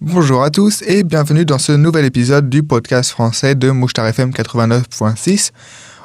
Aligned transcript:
Bonjour 0.00 0.44
à 0.44 0.50
tous 0.50 0.84
et 0.86 1.02
bienvenue 1.02 1.44
dans 1.44 1.58
ce 1.58 1.72
nouvel 1.72 2.04
épisode 2.04 2.48
du 2.48 2.62
podcast 2.62 3.10
français 3.10 3.56
de 3.56 3.72
Mouchtar 3.72 4.06
FM 4.06 4.30
89.6. 4.30 5.50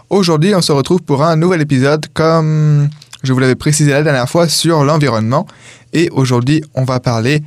Aujourd'hui, 0.09 0.55
on 0.55 0.63
se 0.63 0.71
retrouve 0.71 1.03
pour 1.03 1.23
un 1.23 1.35
nouvel 1.35 1.61
épisode 1.61 2.07
comme 2.11 2.89
je 3.21 3.31
vous 3.31 3.37
l'avais 3.37 3.53
précisé 3.53 3.91
la 3.91 4.01
dernière 4.01 4.27
fois 4.27 4.47
sur 4.47 4.83
l'environnement 4.83 5.45
et 5.93 6.09
aujourd'hui, 6.09 6.63
on 6.73 6.85
va 6.85 6.99
parler 6.99 7.43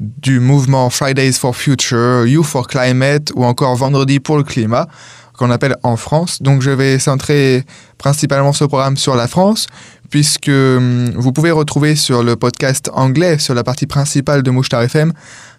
du 0.00 0.40
mouvement 0.40 0.88
Fridays 0.88 1.34
for 1.34 1.54
Future, 1.54 2.26
You 2.26 2.42
for 2.42 2.68
Climate 2.68 3.30
ou 3.34 3.44
encore 3.44 3.76
Vendredi 3.76 4.18
pour 4.18 4.38
le 4.38 4.44
climat 4.44 4.88
qu'on 5.36 5.50
appelle 5.50 5.76
en 5.82 5.96
France. 5.96 6.42
Donc 6.42 6.62
je 6.62 6.70
vais 6.70 6.98
centrer 6.98 7.64
principalement 7.98 8.52
ce 8.52 8.64
programme 8.64 8.96
sur 8.96 9.16
la 9.16 9.28
France, 9.28 9.66
puisque 10.10 10.48
hum, 10.48 11.10
vous 11.16 11.32
pouvez 11.32 11.50
retrouver 11.50 11.96
sur 11.96 12.22
le 12.22 12.36
podcast 12.36 12.90
anglais, 12.94 13.38
sur 13.38 13.54
la 13.54 13.64
partie 13.64 13.86
principale 13.86 14.42
de 14.42 14.50
Mouchtar 14.50 14.82
FM, 14.82 15.12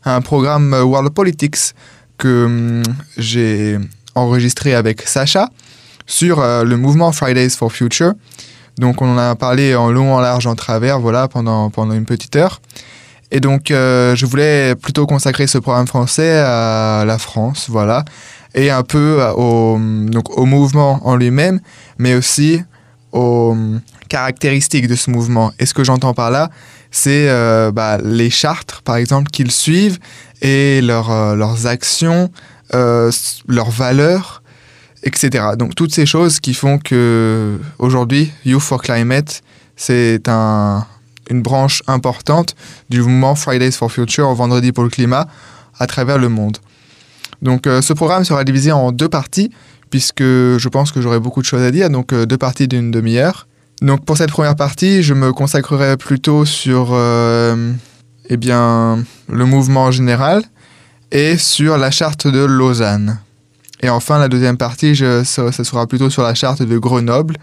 un 0.06 0.22
programme 0.22 0.74
euh, 0.74 0.84
World 0.84 1.14
Politics 1.14 1.74
que 2.18 2.46
hum, 2.46 2.84
j'ai 3.18 3.80
enregistré 4.16 4.76
avec 4.76 5.02
Sacha 5.02 5.50
sur 6.06 6.40
euh, 6.40 6.64
le 6.64 6.78
mouvement 6.78 7.12
Fridays 7.12 7.50
for 7.50 7.72
Future. 7.72 8.14
Donc 8.78 9.02
on 9.02 9.14
en 9.14 9.18
a 9.18 9.36
parlé 9.36 9.76
en 9.76 9.92
long, 9.92 10.16
en 10.16 10.20
large, 10.20 10.48
en 10.48 10.56
travers, 10.56 11.00
voilà, 11.00 11.28
pendant, 11.28 11.70
pendant 11.70 11.94
une 11.94 12.06
petite 12.06 12.36
heure. 12.36 12.62
Et 13.32 13.40
donc 13.40 13.72
euh, 13.72 14.16
je 14.16 14.26
voulais 14.28 14.76
plutôt 14.76 15.08
consacrer 15.08 15.48
ce 15.48 15.58
programme 15.58 15.88
français 15.88 16.38
à 16.38 17.04
la 17.06 17.18
France, 17.18 17.66
voilà, 17.68 18.06
et 18.56 18.70
un 18.70 18.84
peu 18.84 19.24
au, 19.36 19.80
donc, 19.80 20.38
au 20.38 20.46
mouvement 20.46 21.00
en 21.08 21.16
lui-même, 21.16 21.60
mais 21.98 22.16
aussi 22.16 22.62
aux 23.12 23.56
caractéristiques 24.10 24.88
de 24.88 24.96
ce 24.96 25.10
mouvement. 25.10 25.52
Et 25.60 25.66
ce 25.66 25.74
que 25.74 25.84
j'entends 25.84 26.14
par 26.14 26.32
là, 26.32 26.50
c'est 26.92 27.30
euh, 27.30 27.72
bah, 27.72 27.98
les 27.98 28.30
chartres, 28.30 28.82
par 28.84 28.98
exemple, 28.98 29.32
qu'ils 29.32 29.52
suivent 29.52 30.00
et 30.42 30.82
leur, 30.82 31.12
euh, 31.12 31.36
leurs 31.36 31.66
actions, 31.66 32.32
euh, 32.76 33.12
leurs 33.48 33.72
valeurs, 33.72 34.44
etc. 35.04 35.46
Donc 35.58 35.76
toutes 35.76 35.94
ces 35.94 36.06
choses 36.06 36.40
qui 36.40 36.54
font 36.54 36.78
que 36.78 37.60
aujourd'hui, 37.80 38.32
Youth 38.46 38.62
for 38.62 38.82
Climate, 38.82 39.42
c'est 39.76 40.28
un, 40.28 40.86
une 41.30 41.42
branche 41.42 41.82
importante 41.88 42.56
du 42.90 43.02
mouvement 43.02 43.36
Fridays 43.36 43.72
for 43.72 43.92
Future, 43.92 44.32
Vendredi 44.34 44.72
pour 44.72 44.84
le 44.84 44.90
climat, 44.90 45.28
à 45.80 45.88
travers 45.88 46.20
le 46.20 46.30
monde. 46.30 46.58
Donc 47.44 47.66
ce 47.66 47.94
programme 47.94 48.24
sera 48.24 48.44
divisé 48.44 48.72
en 48.72 48.92
deux 48.92 49.10
parties, 49.10 49.52
puisque 49.92 50.24
je 50.24 50.68
pense 50.70 50.92
que 50.92 51.02
j'aurai 51.02 51.20
beaucoup 51.20 51.42
de 51.42 51.46
choses 51.46 51.62
à 51.62 51.70
dire, 51.70 51.90
donc 51.90 52.14
deux 52.14 52.38
parties 52.38 52.68
d'une 52.68 52.90
demi-heure. 52.90 53.48
Donc 53.84 54.06
pour 54.06 54.18
cette 54.18 54.32
première 54.32 54.56
partie, 54.56 55.04
je 55.04 55.14
me 55.14 55.34
consacrerai 55.34 55.98
plutôt 55.98 56.46
sur 56.46 56.92
euh, 56.92 57.74
eh 58.30 58.38
bien, 58.38 59.04
le 59.28 59.46
mouvement 59.46 59.92
général 59.92 60.44
et 61.12 61.38
sur 61.38 61.78
la 61.78 61.92
charte 61.92 62.26
de 62.26 62.46
Lausanne. 62.46 63.20
Et 63.82 63.90
enfin, 63.90 64.20
la 64.20 64.30
deuxième 64.30 64.56
partie, 64.56 64.96
je, 64.96 65.26
ça, 65.26 65.52
sera 65.52 65.86
plutôt 65.86 66.10
sur 66.10 66.24
la 66.24 66.34
charte 66.34 66.64
de 66.64 66.78
Grenoble 66.78 67.36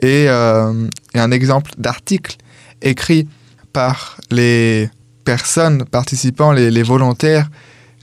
et, 0.00 0.26
euh, 0.28 0.88
un 1.14 1.30
exemple 1.30 1.70
d'article 1.78 2.36
écrit 2.82 3.28
par 3.72 4.16
les 4.32 4.90
personnes 5.24 5.84
participant, 5.84 6.50
les, 6.50 6.82
volontaires, 6.82 7.48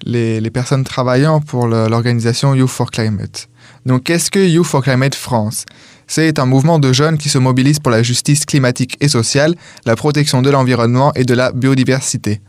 les, 0.06 0.50
personnes 0.52 0.84
travaillant 0.84 1.40
pour 1.42 1.68
l'organisation 1.68 2.54
Youth 2.54 2.70
for 2.70 2.92
Climate. 2.92 3.50
Donc 3.86 4.04
qu'est-ce 4.04 4.32
que 4.32 4.40
Youth 4.40 4.66
for 4.66 4.84
Climate 4.84 5.16
France? 5.16 5.66
C'est 6.08 6.40
un 6.40 6.46
mouvement 6.46 6.80
de 6.80 6.94
jeunes 6.94 7.18
qui 7.18 7.30
se 7.30 7.38
mobilisent 7.38 7.80
pour 7.80 7.92
la 7.92 8.04
justice 8.04 8.46
climatique 8.46 8.98
et 9.02 9.10
sociale, 9.10 9.56
la 9.86 9.96
protection 9.96 10.42
de 10.42 10.50
l'environnement 10.50 11.14
et 11.16 11.26
de 11.26 11.34
la 11.34 11.52
biodiversité. 11.52 12.42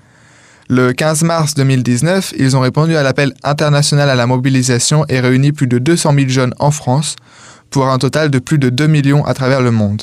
Le 0.68 0.92
15 0.92 1.22
mars 1.24 1.54
2019, 1.54 2.34
ils 2.38 2.56
ont 2.56 2.60
répondu 2.60 2.94
à 2.94 3.02
l'appel 3.02 3.32
international 3.42 4.10
à 4.10 4.14
la 4.14 4.26
mobilisation 4.26 5.04
et 5.08 5.18
réuni 5.18 5.52
plus 5.52 5.66
de 5.66 5.78
200 5.78 6.14
000 6.14 6.28
jeunes 6.28 6.54
en 6.58 6.70
France, 6.70 7.16
pour 7.70 7.88
un 7.88 7.98
total 7.98 8.30
de 8.30 8.38
plus 8.38 8.58
de 8.58 8.68
2 8.68 8.86
millions 8.86 9.24
à 9.24 9.34
travers 9.34 9.60
le 9.60 9.70
monde. 9.70 10.02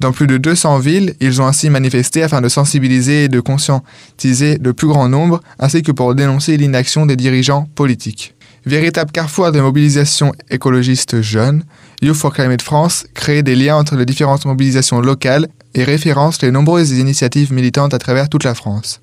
Dans 0.00 0.12
plus 0.12 0.26
de 0.26 0.38
200 0.38 0.78
villes, 0.78 1.14
ils 1.20 1.42
ont 1.42 1.46
ainsi 1.46 1.68
manifesté 1.68 2.22
afin 2.22 2.40
de 2.40 2.48
sensibiliser 2.48 3.24
et 3.24 3.28
de 3.28 3.38
conscientiser 3.38 4.56
le 4.56 4.72
plus 4.72 4.88
grand 4.88 5.10
nombre, 5.10 5.42
ainsi 5.58 5.82
que 5.82 5.92
pour 5.92 6.14
dénoncer 6.14 6.56
l'inaction 6.56 7.04
des 7.04 7.16
dirigeants 7.16 7.68
politiques. 7.74 8.34
Véritable 8.64 9.12
carrefour 9.12 9.52
de 9.52 9.60
mobilisation 9.60 10.32
écologiste 10.48 11.20
jeune, 11.20 11.64
Youth 12.00 12.16
for 12.16 12.32
Climate 12.32 12.62
France 12.62 13.04
crée 13.12 13.42
des 13.42 13.54
liens 13.54 13.76
entre 13.76 13.94
les 13.96 14.06
différentes 14.06 14.46
mobilisations 14.46 15.02
locales 15.02 15.48
et 15.74 15.84
référence 15.84 16.40
les 16.40 16.50
nombreuses 16.50 16.92
initiatives 16.92 17.52
militantes 17.52 17.92
à 17.92 17.98
travers 17.98 18.30
toute 18.30 18.44
la 18.44 18.54
France. 18.54 19.02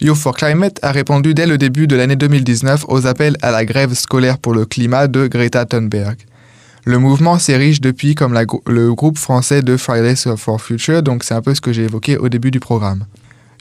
Youth 0.00 0.16
for 0.16 0.34
Climate 0.34 0.78
a 0.80 0.90
répondu 0.90 1.34
dès 1.34 1.46
le 1.46 1.58
début 1.58 1.86
de 1.86 1.96
l'année 1.96 2.16
2019 2.16 2.86
aux 2.88 3.06
appels 3.06 3.36
à 3.42 3.50
la 3.50 3.66
grève 3.66 3.92
scolaire 3.92 4.38
pour 4.38 4.54
le 4.54 4.64
climat 4.64 5.06
de 5.06 5.26
Greta 5.26 5.66
Thunberg. 5.66 6.16
Le 6.84 6.98
mouvement 6.98 7.38
s'érige 7.38 7.80
depuis 7.80 8.14
comme 8.14 8.38
le 8.66 8.94
groupe 8.94 9.18
français 9.18 9.62
de 9.62 9.76
Fridays 9.76 10.36
for 10.36 10.60
Future, 10.60 11.02
donc 11.02 11.24
c'est 11.24 11.34
un 11.34 11.42
peu 11.42 11.54
ce 11.54 11.60
que 11.60 11.72
j'ai 11.72 11.84
évoqué 11.84 12.16
au 12.16 12.28
début 12.28 12.50
du 12.50 12.60
programme. 12.60 13.04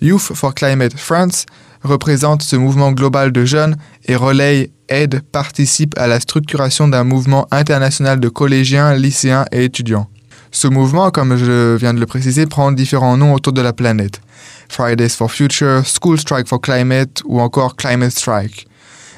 Youth 0.01 0.31
for 0.33 0.55
Climate 0.55 0.97
France 0.97 1.45
représente 1.83 2.41
ce 2.41 2.55
mouvement 2.55 2.93
global 2.93 3.31
de 3.31 3.43
jeunes 3.43 3.75
et 4.05 4.15
relaye, 4.15 4.71
aide, 4.87 5.21
participe 5.31 5.97
à 5.97 6.07
la 6.07 6.19
structuration 6.19 6.87
d'un 6.87 7.03
mouvement 7.03 7.47
international 7.51 8.19
de 8.19 8.29
collégiens, 8.29 8.93
lycéens 8.93 9.45
et 9.51 9.65
étudiants. 9.65 10.07
Ce 10.51 10.67
mouvement, 10.67 11.11
comme 11.11 11.35
je 11.35 11.75
viens 11.75 11.93
de 11.93 11.99
le 11.99 12.05
préciser, 12.05 12.45
prend 12.45 12.71
différents 12.71 13.17
noms 13.17 13.33
autour 13.33 13.53
de 13.53 13.61
la 13.61 13.73
planète. 13.73 14.21
Fridays 14.69 15.09
for 15.09 15.31
Future, 15.31 15.83
School 15.85 16.19
Strike 16.19 16.47
for 16.47 16.59
Climate 16.59 17.21
ou 17.25 17.39
encore 17.39 17.75
Climate 17.75 18.11
Strike. 18.11 18.67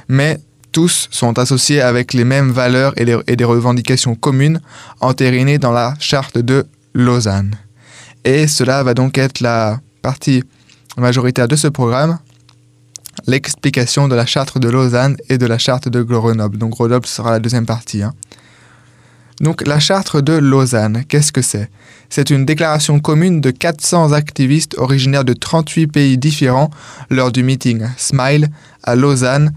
Mais 0.07 0.39
tous 0.71 1.07
sont 1.11 1.37
associés 1.37 1.81
avec 1.81 2.13
les 2.13 2.23
mêmes 2.23 2.51
valeurs 2.51 2.93
et, 2.97 3.35
des 3.35 3.43
revendications 3.43 4.15
communes 4.15 4.61
entérinées 4.99 5.57
dans 5.57 5.71
la 5.71 5.95
charte 5.99 6.37
de 6.37 6.65
Lausanne. 6.93 7.55
Et 8.23 8.47
cela 8.47 8.83
va 8.83 8.93
donc 8.93 9.17
être 9.17 9.39
la 9.39 9.79
partie 10.01 10.43
majoritaire 10.97 11.47
de 11.47 11.55
ce 11.55 11.67
programme, 11.67 12.19
l'explication 13.27 14.07
de 14.07 14.15
la 14.15 14.25
charte 14.25 14.57
de 14.57 14.69
Lausanne 14.69 15.17
et 15.29 15.37
de 15.37 15.45
la 15.45 15.57
charte 15.57 15.89
de 15.89 16.01
Grenoble. 16.01 16.57
Donc 16.57 16.71
Grenoble 16.71 17.05
sera 17.05 17.31
la 17.31 17.39
deuxième 17.39 17.65
partie. 17.65 18.03
Hein. 18.03 18.13
Donc 19.39 19.65
la 19.67 19.79
charte 19.79 20.17
de 20.17 20.33
Lausanne, 20.33 21.03
qu'est-ce 21.07 21.31
que 21.31 21.41
c'est? 21.41 21.69
C'est 22.09 22.29
une 22.29 22.45
déclaration 22.45 22.99
commune 22.99 23.41
de 23.41 23.51
400 23.51 24.11
activistes 24.11 24.75
originaires 24.77 25.25
de 25.25 25.33
38 25.33 25.87
pays 25.87 26.17
différents 26.17 26.69
lors 27.09 27.31
du 27.31 27.41
meeting 27.41 27.87
Smile 27.97 28.49
à 28.83 28.95
Lausanne 28.95 29.51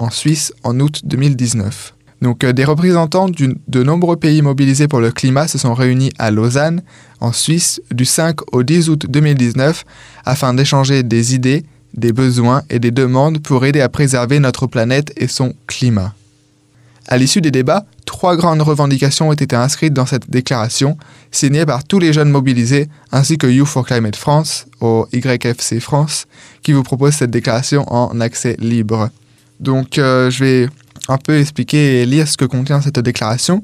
en 0.00 0.10
Suisse 0.10 0.52
en 0.64 0.80
août 0.80 1.02
2019. 1.04 1.94
Donc 2.22 2.44
euh, 2.44 2.52
des 2.52 2.64
représentants 2.64 3.28
de 3.28 3.82
nombreux 3.82 4.16
pays 4.16 4.42
mobilisés 4.42 4.88
pour 4.88 5.00
le 5.00 5.10
climat 5.10 5.48
se 5.48 5.58
sont 5.58 5.74
réunis 5.74 6.10
à 6.18 6.30
Lausanne, 6.30 6.82
en 7.20 7.32
Suisse, 7.32 7.80
du 7.90 8.04
5 8.04 8.54
au 8.54 8.62
10 8.62 8.88
août 8.90 9.06
2019 9.08 9.84
afin 10.24 10.52
d'échanger 10.54 11.02
des 11.02 11.34
idées, 11.34 11.64
des 11.94 12.12
besoins 12.12 12.62
et 12.70 12.78
des 12.78 12.90
demandes 12.90 13.42
pour 13.42 13.64
aider 13.64 13.80
à 13.80 13.88
préserver 13.88 14.38
notre 14.38 14.66
planète 14.66 15.12
et 15.16 15.28
son 15.28 15.54
climat. 15.66 16.14
À 17.08 17.16
l'issue 17.16 17.40
des 17.40 17.50
débats, 17.50 17.86
trois 18.04 18.36
grandes 18.36 18.62
revendications 18.62 19.30
ont 19.30 19.32
été 19.32 19.56
inscrites 19.56 19.94
dans 19.94 20.06
cette 20.06 20.30
déclaration, 20.30 20.96
signée 21.32 21.66
par 21.66 21.82
tous 21.82 21.98
les 21.98 22.12
jeunes 22.12 22.30
mobilisés, 22.30 22.88
ainsi 23.10 23.36
que 23.36 23.48
Youth 23.48 23.66
for 23.66 23.84
Climate 23.84 24.14
France, 24.14 24.66
au 24.80 25.08
YFC 25.12 25.80
France, 25.80 26.26
qui 26.62 26.72
vous 26.72 26.84
propose 26.84 27.14
cette 27.14 27.30
déclaration 27.30 27.84
en 27.92 28.20
accès 28.20 28.56
libre. 28.60 29.10
Donc 29.60 29.98
euh, 29.98 30.30
je 30.30 30.44
vais 30.44 30.68
un 31.08 31.18
peu 31.18 31.38
expliquer 31.38 32.00
et 32.02 32.06
lire 32.06 32.26
ce 32.26 32.36
que 32.36 32.44
contient 32.44 32.80
cette 32.80 32.98
déclaration, 32.98 33.62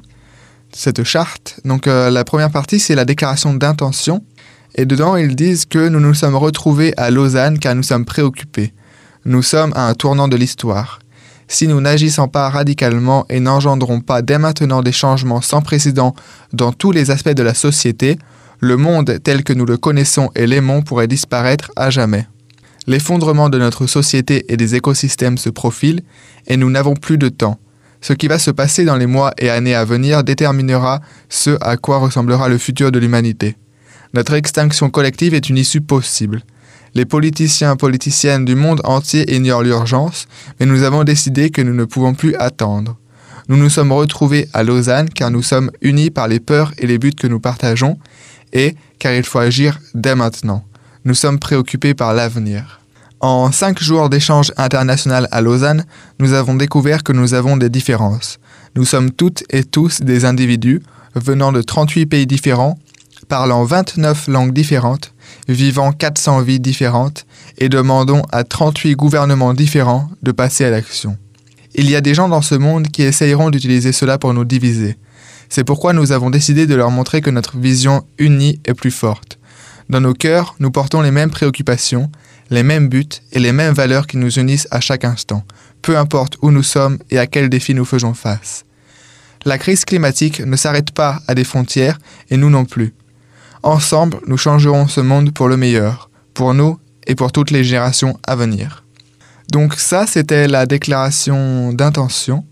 cette 0.73 1.03
charte. 1.05 1.61
Donc 1.65 1.87
euh, 1.87 2.11
la 2.11 2.25
première 2.25 2.51
partie, 2.51 2.79
c'est 2.79 2.95
la 2.95 3.05
déclaration 3.05 3.55
d'intention. 3.55 4.23
Et 4.75 4.85
dedans, 4.85 5.17
ils 5.17 5.35
disent 5.35 5.65
que 5.65 5.89
nous 5.89 6.01
nous 6.01 6.15
sommes 6.15 6.37
retrouvés 6.37 6.93
à 6.99 7.11
Lausanne 7.11 7.59
car 7.59 7.75
nous 7.75 7.83
sommes 7.83 8.05
préoccupés. 8.05 8.75
Nous 9.25 9.43
sommes 9.43 9.73
à 9.75 9.89
un 9.89 9.95
tournant 9.95 10.29
de 10.29 10.37
l'histoire. 10.37 10.99
Si 11.49 11.67
nous 11.67 11.81
n'agissons 11.81 12.29
pas 12.29 12.51
radicalement 12.51 13.25
et 13.31 13.41
n'engendrons 13.41 14.01
pas 14.01 14.21
dès 14.21 14.39
maintenant 14.39 14.83
des 14.83 14.93
changements 14.93 15.41
sans 15.41 15.63
précédent 15.63 16.15
dans 16.53 16.73
tous 16.73 16.93
les 16.93 17.11
aspects 17.11 17.31
de 17.31 17.43
la 17.43 17.55
société, 17.55 18.19
le 18.61 18.77
monde 18.77 19.19
tel 19.23 19.45
que 19.45 19.53
nous 19.53 19.65
le 19.65 19.77
connaissons 19.77 20.31
et 20.35 20.47
l'aimons 20.47 20.83
pourrait 20.83 21.09
disparaître 21.09 21.71
à 21.77 21.91
jamais. 21.91 22.27
L'effondrement 22.87 23.49
de 23.49 23.59
notre 23.59 23.87
société 23.87 24.45
et 24.53 24.57
des 24.57 24.77
écosystèmes 24.77 25.39
se 25.39 25.51
profile 25.51 26.03
et 26.47 26.57
nous 26.57 26.71
n'avons 26.71 26.95
plus 26.95 27.19
de 27.19 27.29
temps. 27.29 27.59
Ce 28.01 28.13
qui 28.13 28.29
va 28.29 28.39
se 28.39 28.53
passer 28.53 28.85
dans 28.85 28.97
les 28.97 29.07
mois 29.07 29.33
et 29.39 29.51
années 29.51 29.75
à 29.75 29.85
venir 29.85 30.23
déterminera 30.23 31.01
ce 31.29 31.57
à 31.61 31.77
quoi 31.77 31.99
ressemblera 31.99 32.49
le 32.49 32.59
futur 32.59 32.93
de 32.93 33.01
l'humanité. 33.01 33.57
Notre 34.15 34.35
extinction 34.35 34.89
collective 34.91 35.35
est 35.35 35.49
une 35.49 35.59
issue 35.59 35.81
possible. 35.81 36.43
Les 36.95 37.05
politiciens 37.05 37.75
et 37.75 37.77
politiciennes 37.77 38.45
du 38.45 38.55
monde 38.55 38.81
entier 38.85 39.35
ignorent 39.35 39.65
l'urgence, 39.65 40.29
mais 40.61 40.67
nous 40.67 40.85
avons 40.85 41.03
décidé 41.03 41.51
que 41.51 41.63
nous 41.63 41.75
ne 41.75 41.85
pouvons 41.85 42.15
plus 42.15 42.37
attendre. 42.37 42.97
Nous 43.49 43.57
nous 43.57 43.69
sommes 43.69 43.93
retrouvés 43.93 44.49
à 44.53 44.63
Lausanne 44.63 45.09
car 45.09 45.31
nous 45.31 45.43
sommes 45.43 45.71
unis 45.83 46.11
par 46.11 46.29
les 46.29 46.41
peurs 46.41 46.73
et 46.79 46.87
les 46.87 46.99
buts 46.99 47.13
que 47.13 47.27
nous 47.27 47.41
partageons, 47.41 47.99
et 48.53 48.77
car 48.99 49.13
il 49.13 49.25
faut 49.25 49.41
agir 49.41 49.81
dès 49.95 50.15
maintenant. 50.15 50.65
Nous 51.07 51.15
sommes 51.15 51.39
préoccupés 51.39 51.95
par 51.95 52.15
l'avenir. 52.15 52.81
En 53.21 53.53
cinq 53.53 53.81
jours 53.81 54.11
d'échange 54.11 54.51
international 54.57 55.29
à 55.31 55.41
Lausanne, 55.41 55.85
nous 56.19 56.33
avons 56.33 56.57
découvert 56.57 57.05
que 57.05 57.13
nous 57.13 57.33
avons 57.33 57.57
des 57.57 57.69
différences. 57.69 58.41
Nous 58.75 58.85
sommes 58.85 59.13
toutes 59.13 59.45
et 59.51 59.63
tous 59.63 60.03
des 60.03 60.25
individus 60.25 60.83
venant 61.15 61.53
de 61.53 61.63
38 61.63 62.07
pays 62.07 62.27
différents, 62.27 62.77
parlant 63.29 63.63
29 63.63 64.27
langues 64.27 64.53
différentes, 64.53 65.15
vivant 65.47 65.93
400 65.93 66.41
vies 66.41 66.59
différentes 66.59 67.25
et 67.59 67.69
demandons 67.69 68.23
à 68.33 68.43
38 68.43 68.97
gouvernements 68.97 69.55
différents 69.55 70.11
de 70.25 70.33
passer 70.33 70.65
à 70.65 70.71
l'action. 70.71 71.17
Il 71.77 71.89
y 71.89 71.95
a 71.95 72.01
des 72.01 72.15
gens 72.15 72.29
dans 72.29 72.43
ce 72.43 72.57
monde 72.57 72.89
qui 72.89 73.03
essayeront 73.05 73.51
d'utiliser 73.51 73.93
cela 73.93 74.19
pour 74.19 74.35
nous 74.35 74.45
diviser. 74.45 74.99
C'est 75.51 75.63
pourquoi 75.63 75.93
nous 75.93 76.11
avons 76.11 76.31
décidé 76.31 76.67
de 76.67 76.75
leur 76.75 76.91
montrer 76.91 77.21
que 77.21 77.31
notre 77.31 77.59
vision 77.59 78.05
unie 78.19 78.59
est 78.65 78.75
plus 78.75 78.91
forte. 78.91 79.39
Dans 79.89 80.01
nos 80.01 80.15
cœurs, 80.15 80.57
nous 80.59 80.71
portons 80.71 81.01
les 81.01 81.13
mêmes 81.13 81.31
préoccupations, 81.31 82.11
les 82.51 82.63
mêmes 82.63 82.89
buts 82.89 83.07
et 83.33 83.39
les 83.39 83.53
mêmes 83.53 83.75
valeurs 83.75 84.07
qui 84.07 84.17
nous 84.17 84.39
unissent 84.39 84.69
à 84.71 84.81
chaque 84.81 85.05
instant, 85.05 85.45
peu 85.83 85.97
importe 85.97 86.37
où 86.43 86.51
nous 86.51 86.63
sommes 86.63 86.99
et 87.11 87.19
à 87.19 87.27
quels 87.27 87.49
défis 87.49 87.75
nous 87.75 87.85
faisons 87.85 88.15
face. 88.15 88.65
La 89.45 89.59
crise 89.59 89.85
climatique 89.85 90.41
ne 90.41 90.57
s'arrête 90.57 90.91
pas 90.91 91.21
à 91.29 91.35
des 91.35 91.45
frontières 91.45 91.99
et 92.31 92.37
nous 92.37 92.51
non 92.51 92.65
plus. 92.65 92.95
Ensemble, 93.63 94.19
nous 94.27 94.37
changerons 94.37 94.89
ce 94.89 95.01
monde 95.01 95.33
pour 95.33 95.49
le 95.49 95.57
meilleur, 95.57 96.11
pour 96.35 96.53
nous 96.53 96.79
et 97.07 97.15
pour 97.15 97.31
toutes 97.31 97.53
les 97.53 97.63
générations 97.63 98.19
à 98.27 98.35
venir. 98.35 98.85
Donc 99.53 99.75
ça, 99.75 100.07
c'était 100.07 100.49
la 100.49 100.67
déclaration 100.67 101.73
d'intention 101.73 102.45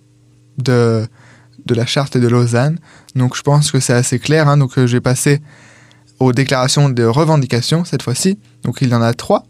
de, 0.58 1.06
de 1.66 1.74
la 1.74 1.86
charte 1.86 2.16
de 2.16 2.28
Lausanne. 2.28 2.78
Donc 3.16 3.36
je 3.36 3.42
pense 3.42 3.72
que 3.72 3.80
c'est 3.80 3.92
assez 3.92 4.20
clair. 4.20 4.48
Hein. 4.48 4.56
Donc 4.56 4.78
euh, 4.78 4.86
je 4.86 4.96
vais 4.96 5.00
passer 5.00 5.40
aux 6.20 6.32
déclarations 6.32 6.88
de 6.88 7.04
revendication 7.04 7.84
cette 7.84 8.02
fois-ci. 8.02 8.38
Donc 8.62 8.78
il 8.80 8.88
y 8.88 8.94
en 8.94 9.02
a 9.02 9.14
trois. 9.14 9.44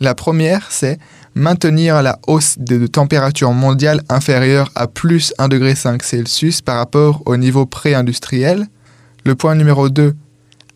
La 0.00 0.14
première, 0.14 0.66
c'est 0.70 0.98
maintenir 1.34 2.02
la 2.02 2.18
hausse 2.26 2.56
de 2.58 2.86
température 2.86 3.52
mondiale 3.52 4.02
inférieure 4.08 4.70
à 4.74 4.86
plus 4.86 5.32
1,5 5.38 5.48
degré 5.48 5.74
Celsius 5.74 6.60
par 6.60 6.76
rapport 6.76 7.22
au 7.26 7.36
niveau 7.36 7.66
pré-industriel. 7.66 8.66
Le 9.24 9.34
point 9.34 9.54
numéro 9.54 9.88
2, 9.88 10.14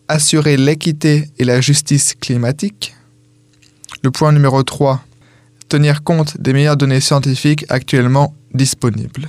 assurer 0.07 0.55
l'équité 0.55 1.29
et 1.37 1.43
la 1.43 1.59
justice 1.59 2.15
climatique. 2.15 2.95
Le 4.03 4.11
point 4.11 4.31
numéro 4.31 4.63
3, 4.63 5.01
tenir 5.67 6.03
compte 6.03 6.39
des 6.39 6.53
meilleures 6.53 6.77
données 6.77 7.01
scientifiques 7.01 7.65
actuellement 7.69 8.33
disponibles. 8.53 9.27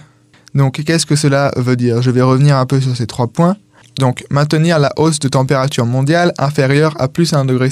Donc 0.54 0.82
qu'est-ce 0.84 1.06
que 1.06 1.16
cela 1.16 1.52
veut 1.56 1.76
dire? 1.76 2.02
Je 2.02 2.10
vais 2.10 2.22
revenir 2.22 2.56
un 2.56 2.66
peu 2.66 2.80
sur 2.80 2.96
ces 2.96 3.06
trois 3.06 3.26
points. 3.26 3.56
Donc 3.98 4.24
maintenir 4.30 4.78
la 4.78 4.92
hausse 4.96 5.18
de 5.18 5.28
température 5.28 5.86
mondiale 5.86 6.32
inférieure 6.38 6.94
à 6.98 7.08
plus 7.08 7.32
1,5 7.32 7.46
degré 7.46 7.70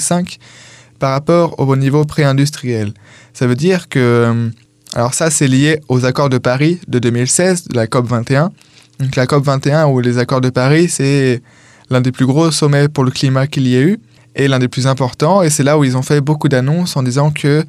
par 0.99 1.11
rapport 1.11 1.59
au 1.59 1.75
niveau 1.75 2.05
pré-industriel. 2.05 2.93
Ça 3.33 3.47
veut 3.47 3.55
dire 3.55 3.89
que... 3.89 3.99
Euh, 3.99 4.49
alors 4.93 5.13
ça, 5.13 5.29
c'est 5.29 5.47
lié 5.47 5.81
aux 5.89 6.05
accords 6.05 6.29
de 6.29 6.37
Paris 6.37 6.79
de 6.87 6.99
2016, 6.99 7.67
de 7.67 7.75
la 7.75 7.87
COP 7.87 8.07
21. 8.07 8.51
Donc 8.99 9.15
la 9.15 9.27
COP 9.27 9.43
21 9.43 9.87
ou 9.87 9.99
les 9.99 10.17
accords 10.17 10.41
de 10.41 10.49
Paris, 10.49 10.89
c'est 10.89 11.41
l'un 11.89 12.01
des 12.01 12.11
plus 12.11 12.25
gros 12.25 12.51
sommets 12.51 12.87
pour 12.87 13.03
le 13.03 13.11
climat 13.11 13.47
qu'il 13.47 13.67
y 13.67 13.75
ait 13.75 13.81
eu 13.81 13.99
et 14.35 14.47
l'un 14.47 14.59
des 14.59 14.67
plus 14.67 14.87
importants. 14.87 15.43
Et 15.43 15.49
c'est 15.49 15.63
là 15.63 15.77
où 15.77 15.83
ils 15.83 15.97
ont 15.97 16.01
fait 16.01 16.21
beaucoup 16.21 16.47
d'annonces 16.47 16.95
en 16.95 17.03
disant 17.03 17.31
que 17.31 17.63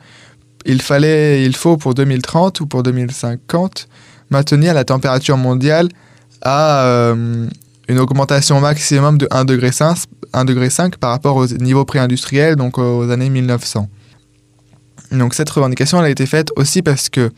il 0.64 0.82
fallait, 0.82 1.44
il 1.44 1.56
faut 1.56 1.76
pour 1.76 1.94
2030 1.94 2.60
ou 2.60 2.66
pour 2.66 2.82
2050 2.82 3.88
maintenir 4.30 4.74
la 4.74 4.84
température 4.84 5.36
mondiale 5.36 5.88
à 6.42 6.84
euh, 6.84 7.46
une 7.88 7.98
augmentation 7.98 8.60
maximum 8.60 9.18
de 9.18 9.26
1,5 9.26 9.44
degré, 9.46 9.70
1 10.32 10.44
degré 10.44 10.68
par 11.00 11.10
rapport 11.10 11.36
au 11.36 11.46
niveau 11.46 11.84
pré-industriel, 11.84 12.56
donc 12.56 12.78
aux 12.78 13.10
années 13.10 13.30
1900. 13.30 13.88
Donc 15.12 15.34
cette 15.34 15.48
revendication 15.48 15.98
a 15.98 16.08
été 16.10 16.26
faite 16.26 16.50
aussi 16.56 16.82
parce 16.82 17.08
que 17.08 17.30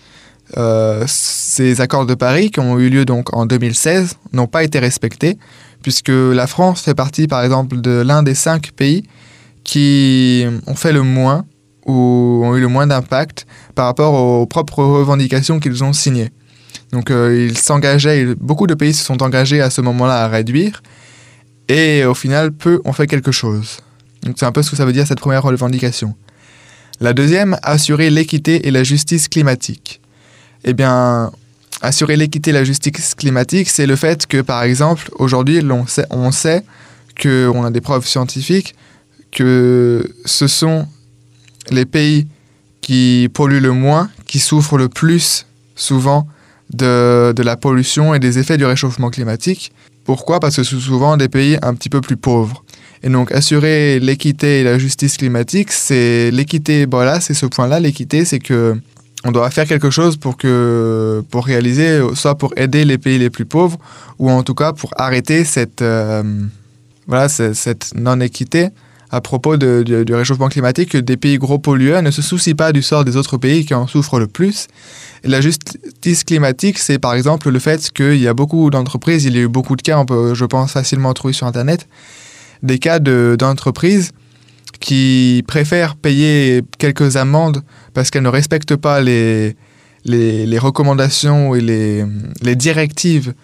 euh, 0.56 1.04
ces 1.06 1.80
accords 1.80 2.06
de 2.06 2.14
Paris 2.14 2.50
qui 2.50 2.58
ont 2.58 2.78
eu 2.80 2.88
lieu 2.88 3.04
donc 3.04 3.32
en 3.36 3.46
2016 3.46 4.16
n'ont 4.32 4.48
pas 4.48 4.64
été 4.64 4.80
respectés 4.80 5.38
puisque 5.82 6.08
la 6.08 6.48
France 6.48 6.82
fait 6.82 6.94
partie 6.94 7.28
par 7.28 7.44
exemple 7.44 7.80
de 7.80 8.02
l'un 8.04 8.24
des 8.24 8.34
cinq 8.34 8.72
pays 8.72 9.04
qui 9.62 10.44
ont 10.66 10.74
fait 10.74 10.92
le 10.92 11.02
moins 11.02 11.44
ou 11.86 12.42
ont 12.44 12.56
eu 12.56 12.60
le 12.60 12.66
moins 12.66 12.88
d'impact 12.88 13.46
par 13.76 13.86
rapport 13.86 14.14
aux 14.14 14.46
propres 14.46 14.82
revendications 14.82 15.60
qu'ils 15.60 15.84
ont 15.84 15.92
signées. 15.92 16.30
Donc 16.92 17.10
euh, 17.10 17.46
ils 17.48 17.58
s'engageaient, 17.58 18.34
beaucoup 18.34 18.66
de 18.66 18.74
pays 18.74 18.94
se 18.94 19.04
sont 19.04 19.22
engagés 19.22 19.60
à 19.60 19.70
ce 19.70 19.80
moment-là 19.80 20.24
à 20.24 20.28
réduire, 20.28 20.82
et 21.68 22.04
au 22.04 22.14
final, 22.14 22.52
peu 22.52 22.80
ont 22.84 22.92
fait 22.92 23.06
quelque 23.06 23.32
chose. 23.32 23.78
Donc 24.24 24.36
c'est 24.38 24.46
un 24.46 24.52
peu 24.52 24.62
ce 24.62 24.70
que 24.70 24.76
ça 24.76 24.84
veut 24.84 24.92
dire 24.92 25.06
cette 25.06 25.20
première 25.20 25.42
revendication. 25.42 26.14
La 27.00 27.12
deuxième, 27.12 27.56
assurer 27.62 28.10
l'équité 28.10 28.66
et 28.66 28.70
la 28.70 28.84
justice 28.84 29.28
climatique. 29.28 30.00
Eh 30.64 30.74
bien, 30.74 31.30
assurer 31.80 32.16
l'équité 32.16 32.50
et 32.50 32.52
la 32.52 32.64
justice 32.64 33.14
climatique, 33.14 33.70
c'est 33.70 33.86
le 33.86 33.96
fait 33.96 34.26
que, 34.26 34.42
par 34.42 34.62
exemple, 34.62 35.10
aujourd'hui, 35.18 35.62
on 35.70 35.86
sait, 35.86 36.06
on 36.10 36.30
sait 36.30 36.62
qu'on 37.20 37.64
a 37.64 37.70
des 37.70 37.80
preuves 37.80 38.06
scientifiques 38.06 38.74
que 39.30 40.12
ce 40.24 40.46
sont 40.46 40.86
les 41.70 41.86
pays 41.86 42.26
qui 42.80 43.30
polluent 43.32 43.60
le 43.60 43.72
moins, 43.72 44.10
qui 44.26 44.38
souffrent 44.38 44.76
le 44.76 44.88
plus 44.88 45.46
souvent 45.76 46.26
de, 46.72 47.32
de 47.32 47.42
la 47.42 47.56
pollution 47.56 48.14
et 48.14 48.18
des 48.18 48.38
effets 48.38 48.56
du 48.56 48.64
réchauffement 48.64 49.10
climatique. 49.10 49.72
Pourquoi? 50.04 50.40
Parce 50.40 50.56
que 50.56 50.62
ce 50.62 50.76
sont 50.76 50.80
souvent 50.80 51.16
des 51.16 51.28
pays 51.28 51.58
un 51.62 51.74
petit 51.74 51.88
peu 51.88 52.00
plus 52.00 52.16
pauvres. 52.16 52.64
Et 53.02 53.08
donc, 53.08 53.32
assurer 53.32 53.98
l'équité 54.00 54.60
et 54.60 54.64
la 54.64 54.78
justice 54.78 55.16
climatique, 55.16 55.72
c'est 55.72 56.30
l'équité, 56.30 56.86
voilà, 56.90 57.20
c'est 57.20 57.34
ce 57.34 57.46
point-là. 57.46 57.80
L'équité, 57.80 58.24
c'est 58.24 58.38
que 58.38 58.76
on 59.24 59.32
doit 59.32 59.50
faire 59.50 59.66
quelque 59.66 59.90
chose 59.90 60.16
pour 60.16 60.36
que, 60.36 61.22
pour 61.30 61.44
réaliser, 61.44 62.00
soit 62.14 62.36
pour 62.36 62.52
aider 62.56 62.84
les 62.84 62.98
pays 62.98 63.18
les 63.18 63.30
plus 63.30 63.44
pauvres, 63.44 63.78
ou 64.18 64.30
en 64.30 64.42
tout 64.42 64.54
cas 64.54 64.72
pour 64.72 64.92
arrêter 64.96 65.44
cette, 65.44 65.82
euh, 65.82 66.22
voilà, 67.06 67.28
cette 67.28 67.92
non-équité 67.94 68.68
à 69.10 69.20
propos 69.20 69.56
du 69.56 70.14
réchauffement 70.14 70.48
climatique, 70.48 70.90
que 70.90 70.98
des 70.98 71.16
pays 71.16 71.38
gros 71.38 71.58
pollueurs 71.58 72.02
ne 72.02 72.10
se 72.10 72.22
soucient 72.22 72.54
pas 72.54 72.72
du 72.72 72.82
sort 72.82 73.04
des 73.04 73.16
autres 73.16 73.36
pays 73.36 73.64
qui 73.64 73.74
en 73.74 73.86
souffrent 73.86 74.18
le 74.18 74.26
plus. 74.26 74.68
La 75.24 75.40
justice 75.40 76.24
climatique, 76.24 76.78
c'est 76.78 76.98
par 76.98 77.14
exemple 77.14 77.50
le 77.50 77.58
fait 77.58 77.90
qu'il 77.90 78.18
y 78.18 78.28
a 78.28 78.34
beaucoup 78.34 78.70
d'entreprises, 78.70 79.24
il 79.24 79.34
y 79.34 79.38
a 79.38 79.42
eu 79.42 79.48
beaucoup 79.48 79.76
de 79.76 79.82
cas, 79.82 80.04
je 80.32 80.44
pense, 80.44 80.72
facilement 80.72 81.12
trouver 81.12 81.34
sur 81.34 81.46
Internet, 81.46 81.88
des 82.62 82.78
cas 82.78 83.00
d'entreprises 83.00 84.12
qui 84.78 85.44
préfèrent 85.46 85.96
payer 85.96 86.62
quelques 86.78 87.16
amendes 87.16 87.62
parce 87.92 88.10
qu'elles 88.10 88.22
ne 88.22 88.28
respectent 88.28 88.76
pas 88.76 89.00
les, 89.00 89.56
recommandations 90.58 91.54
et 91.54 91.60
les 91.60 92.56
directives 92.56 93.34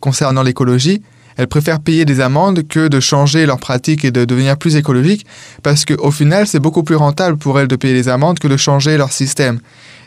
concernant 0.00 0.42
l'écologie, 0.42 1.00
elles 1.36 1.46
préfèrent 1.46 1.80
payer 1.80 2.04
des 2.04 2.20
amendes 2.20 2.66
que 2.66 2.88
de 2.88 3.00
changer 3.00 3.46
leurs 3.46 3.58
pratiques 3.58 4.04
et 4.04 4.10
de 4.10 4.24
devenir 4.24 4.56
plus 4.56 4.76
écologiques 4.76 5.26
parce 5.62 5.84
qu'au 5.84 6.10
final, 6.10 6.46
c'est 6.46 6.60
beaucoup 6.60 6.82
plus 6.82 6.96
rentable 6.96 7.36
pour 7.36 7.58
elles 7.58 7.68
de 7.68 7.76
payer 7.76 7.94
des 7.94 8.08
amendes 8.08 8.38
que 8.38 8.48
de 8.48 8.56
changer 8.56 8.96
leur 8.96 9.12
système. 9.12 9.60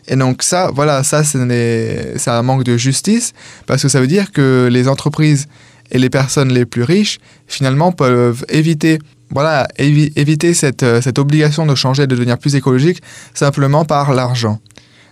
Et 0.08 0.16
donc 0.16 0.44
ça, 0.44 0.70
voilà, 0.74 1.04
ça, 1.04 1.24
c'est 1.24 2.28
un 2.28 2.42
manque 2.44 2.64
de 2.64 2.78
justice 2.78 3.34
parce 3.66 3.82
que 3.82 3.88
ça 3.88 4.00
veut 4.00 4.08
dire 4.08 4.32
que 4.32 4.70
les 4.72 4.88
entreprises 4.88 5.48
et 5.92 6.00
les 6.00 6.10
personnes 6.10 6.52
les 6.52 6.66
plus 6.66 6.84
riches, 6.84 7.20
finalement, 7.48 7.92
peuvent 7.92 8.46
éviter, 8.50 9.00
voilà, 9.30 9.68
éviter 9.78 10.54
cette, 10.54 10.84
euh, 10.84 11.02
cette 11.02 11.20
obligation 11.20 11.66
de 11.66 11.76
changer, 11.76 12.08
de 12.08 12.16
devenir 12.16 12.40
plus 12.40 12.56
écologique, 12.56 13.02
simplement 13.34 13.86
par 13.86 14.14
l'argent. 14.14 14.60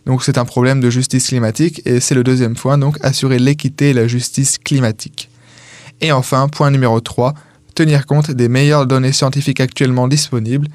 Donc 0.06 0.24
c'est 0.24 0.38
un 0.38 0.46
problème 0.46 0.82
de 0.82 0.90
justice 0.90 1.28
climatique 1.28 1.82
et 1.86 2.00
c'est 2.00 2.16
le 2.16 2.24
deuxième 2.24 2.56
point, 2.56 2.78
donc 2.78 2.98
assurer 3.02 3.40
l'équité 3.40 3.92
et 3.92 3.94
la 3.94 4.08
justice 4.08 4.58
climatique. 4.58 5.30
Et 6.04 6.12
enfin, 6.12 6.50
point 6.50 6.70
numéro 6.70 7.00
3, 7.00 7.34
tenir 7.76 8.06
compte 8.06 8.30
des 8.30 8.50
meilleures 8.50 8.86
données 8.86 9.14
scientifiques 9.14 9.62
actuellement 9.62 10.10
disponibles. 10.10 10.68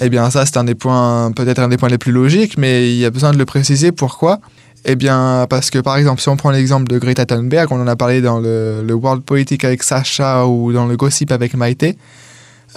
Eh 0.00 0.08
bien 0.08 0.30
ça 0.30 0.46
c'est 0.46 0.56
un 0.56 0.64
des 0.64 0.74
points, 0.74 1.30
peut-être 1.32 1.58
un 1.58 1.68
des 1.68 1.76
points 1.76 1.90
les 1.90 1.98
plus 1.98 2.10
logiques, 2.10 2.56
mais 2.56 2.90
il 2.90 2.96
y 2.96 3.04
a 3.04 3.10
besoin 3.10 3.32
de 3.32 3.38
le 3.38 3.44
préciser. 3.44 3.92
Pourquoi? 3.92 4.40
Eh 4.86 4.96
bien, 4.96 5.46
parce 5.48 5.70
que 5.70 5.78
par 5.78 5.96
exemple, 5.96 6.22
si 6.22 6.28
on 6.28 6.36
prend 6.36 6.50
l'exemple 6.50 6.88
de 6.88 6.98
Greta 6.98 7.26
Thunberg, 7.26 7.70
on 7.70 7.80
en 7.80 7.86
a 7.86 7.94
parlé 7.94 8.20
dans 8.22 8.40
le, 8.40 8.82
World 8.90 9.22
Politics 9.22 9.62
avec 9.62 9.82
Sacha 9.82 10.46
ou 10.46 10.72
dans 10.72 10.86
le 10.86 10.96
Gossip 10.96 11.30
avec 11.30 11.54
Maïté, 11.54 11.96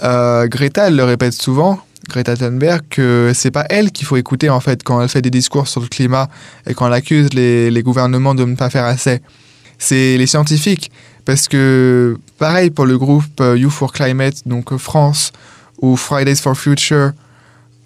euh, 0.04 0.46
Greta, 0.46 0.88
elle 0.88 0.96
le 0.96 1.02
répète 1.02 1.32
souvent, 1.32 1.80
Greta 2.08 2.36
Thunberg, 2.36 2.82
que 2.90 3.32
c'est 3.34 3.50
pas 3.50 3.64
elle 3.70 3.90
qu'il 3.90 4.06
faut 4.06 4.18
écouter 4.18 4.50
en 4.50 4.60
fait 4.60 4.84
quand 4.84 5.00
elle 5.00 5.08
fait 5.08 5.22
des 5.22 5.30
discours 5.30 5.66
sur 5.66 5.80
le 5.80 5.88
climat 5.88 6.28
et 6.68 6.74
quand 6.74 6.86
elle 6.86 6.92
accuse 6.92 7.32
les 7.32 7.82
gouvernements 7.82 8.34
de 8.34 8.44
ne 8.44 8.54
pas 8.54 8.68
faire 8.68 8.84
assez. 8.84 9.20
C'est 9.78 10.16
les 10.16 10.26
scientifiques. 10.26 10.90
Parce 11.26 11.48
que, 11.48 12.16
pareil 12.38 12.70
pour 12.70 12.86
le 12.86 12.96
groupe 12.96 13.40
euh, 13.40 13.58
You 13.58 13.68
for 13.68 13.92
Climate, 13.92 14.46
donc 14.46 14.74
France, 14.78 15.32
ou 15.82 15.96
Fridays 15.96 16.36
for 16.36 16.56
Future, 16.56 17.10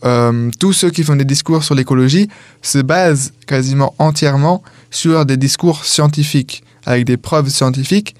euh, 0.05 0.51
tous 0.61 0.75
ceux 0.75 0.91
qui 0.91 1.03
font 1.03 1.17
des 1.17 1.25
discours 1.25 1.65
sur 1.65 1.75
l'écologie 1.75 2.29
se 2.63 2.79
basent 2.79 3.33
quasiment 3.47 3.95
entièrement 3.99 4.63
sur 4.91 5.25
des 5.25 5.39
discours 5.39 5.85
scientifiques, 5.85 6.63
avec 6.85 7.07
des 7.07 7.17
preuves 7.17 7.49
scientifiques. 7.49 8.15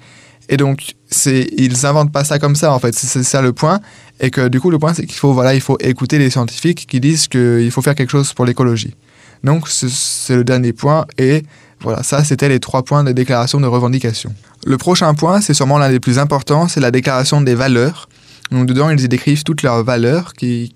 Et 0.49 0.57
donc, 0.57 0.95
ils 1.25 1.85
inventent 1.85 2.11
pas 2.11 2.23
ça 2.23 2.39
comme 2.39 2.55
ça, 2.55 2.73
en 2.73 2.79
fait. 2.79 2.93
C'est, 2.93 3.23
ça 3.23 3.41
le 3.41 3.53
point. 3.53 3.79
Et 4.19 4.31
que 4.31 4.47
du 4.47 4.59
coup, 4.59 4.71
le 4.71 4.79
point, 4.79 4.93
c'est 4.93 5.05
qu'il 5.05 5.17
faut, 5.17 5.33
voilà, 5.33 5.53
il 5.53 5.61
faut 5.61 5.77
écouter 5.79 6.17
les 6.17 6.29
scientifiques 6.31 6.87
qui 6.87 6.99
disent 6.99 7.27
qu'il 7.27 7.71
faut 7.71 7.81
faire 7.81 7.95
quelque 7.95 8.11
chose 8.11 8.33
pour 8.33 8.45
l'écologie. 8.45 8.95
Donc, 9.43 9.69
c'est 9.69 10.35
le 10.35 10.43
dernier 10.43 10.73
point. 10.73 11.05
Et 11.17 11.43
voilà, 11.81 12.03
ça, 12.03 12.23
c'était 12.23 12.49
les 12.49 12.59
trois 12.59 12.83
points 12.83 13.03
de 13.03 13.11
déclaration 13.11 13.59
de 13.59 13.67
revendication. 13.67 14.33
Le 14.65 14.77
prochain 14.77 15.13
point, 15.13 15.41
c'est 15.41 15.53
sûrement 15.53 15.77
l'un 15.77 15.89
des 15.89 15.99
plus 15.99 16.19
importants, 16.19 16.67
c'est 16.67 16.79
la 16.79 16.91
déclaration 16.91 17.41
des 17.41 17.55
valeurs. 17.55 18.07
Donc, 18.51 18.67
dedans, 18.67 18.89
ils 18.89 19.01
y 19.01 19.07
décrivent 19.07 19.43
toutes 19.43 19.63
leurs 19.63 19.83
valeurs 19.83 20.33
qui, 20.33 20.73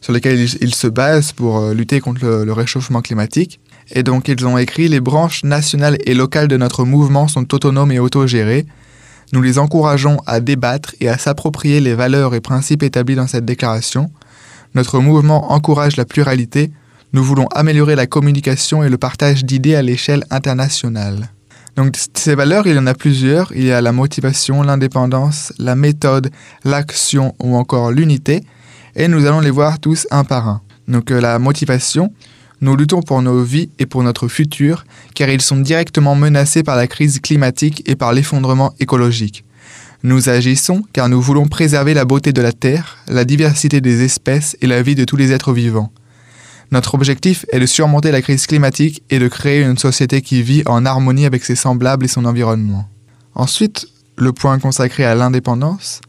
sur 0.00 0.12
lesquelles 0.12 0.40
ils, 0.60 0.74
se 0.74 0.86
basent 0.86 1.32
pour 1.32 1.58
euh, 1.58 1.74
lutter 1.74 2.00
contre 2.00 2.26
le 2.26 2.52
réchauffement 2.52 3.00
climatique. 3.00 3.60
Et 3.90 4.02
donc 4.02 4.28
ils 4.28 4.46
ont 4.46 4.58
écrit 4.58 4.88
Les 4.88 5.00
branches 5.00 5.44
nationales 5.44 5.98
et 6.04 6.14
locales 6.14 6.48
de 6.48 6.56
notre 6.56 6.84
mouvement 6.84 7.28
sont 7.28 7.54
autonomes 7.54 7.92
et 7.92 7.98
autogérées. 7.98 8.66
Nous 9.32 9.42
les 9.42 9.58
encourageons 9.58 10.18
à 10.26 10.40
débattre 10.40 10.94
et 11.00 11.08
à 11.08 11.18
s'approprier 11.18 11.80
les 11.80 11.94
valeurs 11.94 12.34
et 12.34 12.40
principes 12.40 12.82
établis 12.82 13.14
dans 13.14 13.26
cette 13.26 13.44
déclaration. 13.44 14.10
Notre 14.74 15.00
mouvement 15.00 15.52
encourage 15.52 15.96
la 15.96 16.04
pluralité. 16.04 16.70
Nous 17.14 17.22
voulons 17.22 17.46
améliorer 17.54 17.94
la 17.94 18.08
communication 18.08 18.82
et 18.82 18.88
le 18.88 18.98
partage 18.98 19.44
d'idées 19.44 19.76
à 19.76 19.82
l'échelle 19.82 20.24
internationale. 20.30 21.30
Donc 21.76 21.96
ces 22.12 22.34
valeurs, 22.34 22.66
il 22.66 22.74
y 22.74 22.78
en 22.78 22.88
a 22.88 22.94
plusieurs. 22.94 23.52
Il 23.54 23.62
y 23.62 23.70
a 23.70 23.80
la 23.80 23.92
motivation, 23.92 24.62
l'indépendance, 24.62 25.52
la 25.60 25.76
méthode, 25.76 26.32
l'action 26.64 27.36
ou 27.38 27.54
encore 27.54 27.92
l'unité. 27.92 28.42
Et 28.96 29.06
nous 29.06 29.26
allons 29.26 29.38
les 29.38 29.52
voir 29.52 29.78
tous 29.78 30.08
un 30.10 30.24
par 30.24 30.48
un. 30.48 30.60
Donc 30.88 31.12
euh, 31.12 31.20
la 31.20 31.38
motivation, 31.38 32.12
nous 32.60 32.74
luttons 32.74 33.00
pour 33.00 33.22
nos 33.22 33.44
vies 33.44 33.70
et 33.78 33.86
pour 33.86 34.02
notre 34.02 34.26
futur, 34.26 34.84
car 35.14 35.28
ils 35.28 35.40
sont 35.40 35.58
directement 35.58 36.16
menacés 36.16 36.64
par 36.64 36.74
la 36.74 36.88
crise 36.88 37.20
climatique 37.20 37.88
et 37.88 37.94
par 37.94 38.12
l'effondrement 38.12 38.74
écologique. 38.80 39.44
Nous 40.02 40.28
agissons 40.30 40.82
car 40.92 41.08
nous 41.08 41.20
voulons 41.20 41.46
préserver 41.46 41.94
la 41.94 42.06
beauté 42.06 42.32
de 42.32 42.42
la 42.42 42.50
Terre, 42.50 42.98
la 43.06 43.24
diversité 43.24 43.80
des 43.80 44.02
espèces 44.02 44.56
et 44.60 44.66
la 44.66 44.82
vie 44.82 44.96
de 44.96 45.04
tous 45.04 45.16
les 45.16 45.30
êtres 45.30 45.52
vivants. 45.52 45.92
Notre 46.74 46.96
objectif 46.96 47.46
est 47.52 47.60
de 47.60 47.66
surmonter 47.66 48.10
la 48.10 48.20
crise 48.20 48.48
climatique 48.48 49.04
et 49.08 49.20
de 49.20 49.28
créer 49.28 49.62
une 49.62 49.78
société 49.78 50.22
qui 50.22 50.42
vit 50.42 50.64
en 50.66 50.84
harmonie 50.84 51.24
avec 51.24 51.44
ses 51.44 51.54
semblables 51.54 52.04
et 52.04 52.08
son 52.08 52.24
environnement. 52.24 52.88
Ensuite, 53.36 53.86
le 54.16 54.32
point 54.32 54.58
consacré 54.58 55.04
à 55.04 55.14
l'indépendance, 55.14 56.00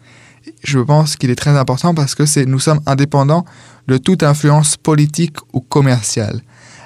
je 0.64 0.80
pense 0.80 1.18
qu'il 1.18 1.30
est 1.30 1.36
très 1.36 1.56
important 1.56 1.94
parce 1.94 2.16
que 2.16 2.26
c'est 2.26 2.48
nous 2.48 2.58
sommes 2.58 2.82
indépendants 2.88 3.46
de 3.88 4.00
toute 4.00 4.24
influence 4.24 4.76
politique 4.76 5.38
ou 5.54 5.60
commerciale. 5.60 6.42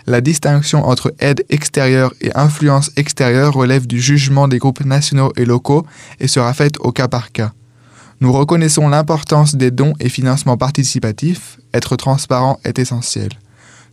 La 0.07 0.19
distinction 0.19 0.86
entre 0.86 1.13
aide 1.19 1.45
extérieure 1.48 2.13
et 2.19 2.36
influence 2.36 2.91
extérieure 2.98 3.53
relève 3.53 3.88
du 3.88 4.01
jugement 4.01 4.50
des 4.50 4.57
groupes 4.57 4.83
nationaux 4.83 5.31
et 5.38 5.45
locaux 5.45 5.86
et 6.19 6.27
sera 6.27 6.53
faite 6.53 6.75
au 6.81 6.91
cas 6.91 7.07
par 7.07 7.31
cas. 7.31 7.53
Nous 8.19 8.33
reconnaissons 8.33 8.89
l'importance 8.89 9.55
des 9.55 9.71
dons 9.71 9.93
et 10.01 10.09
financements 10.09 10.57
participatifs, 10.57 11.62
être 11.74 11.95
transparent 11.95 12.59
est 12.65 12.77
essentiel. 12.77 13.29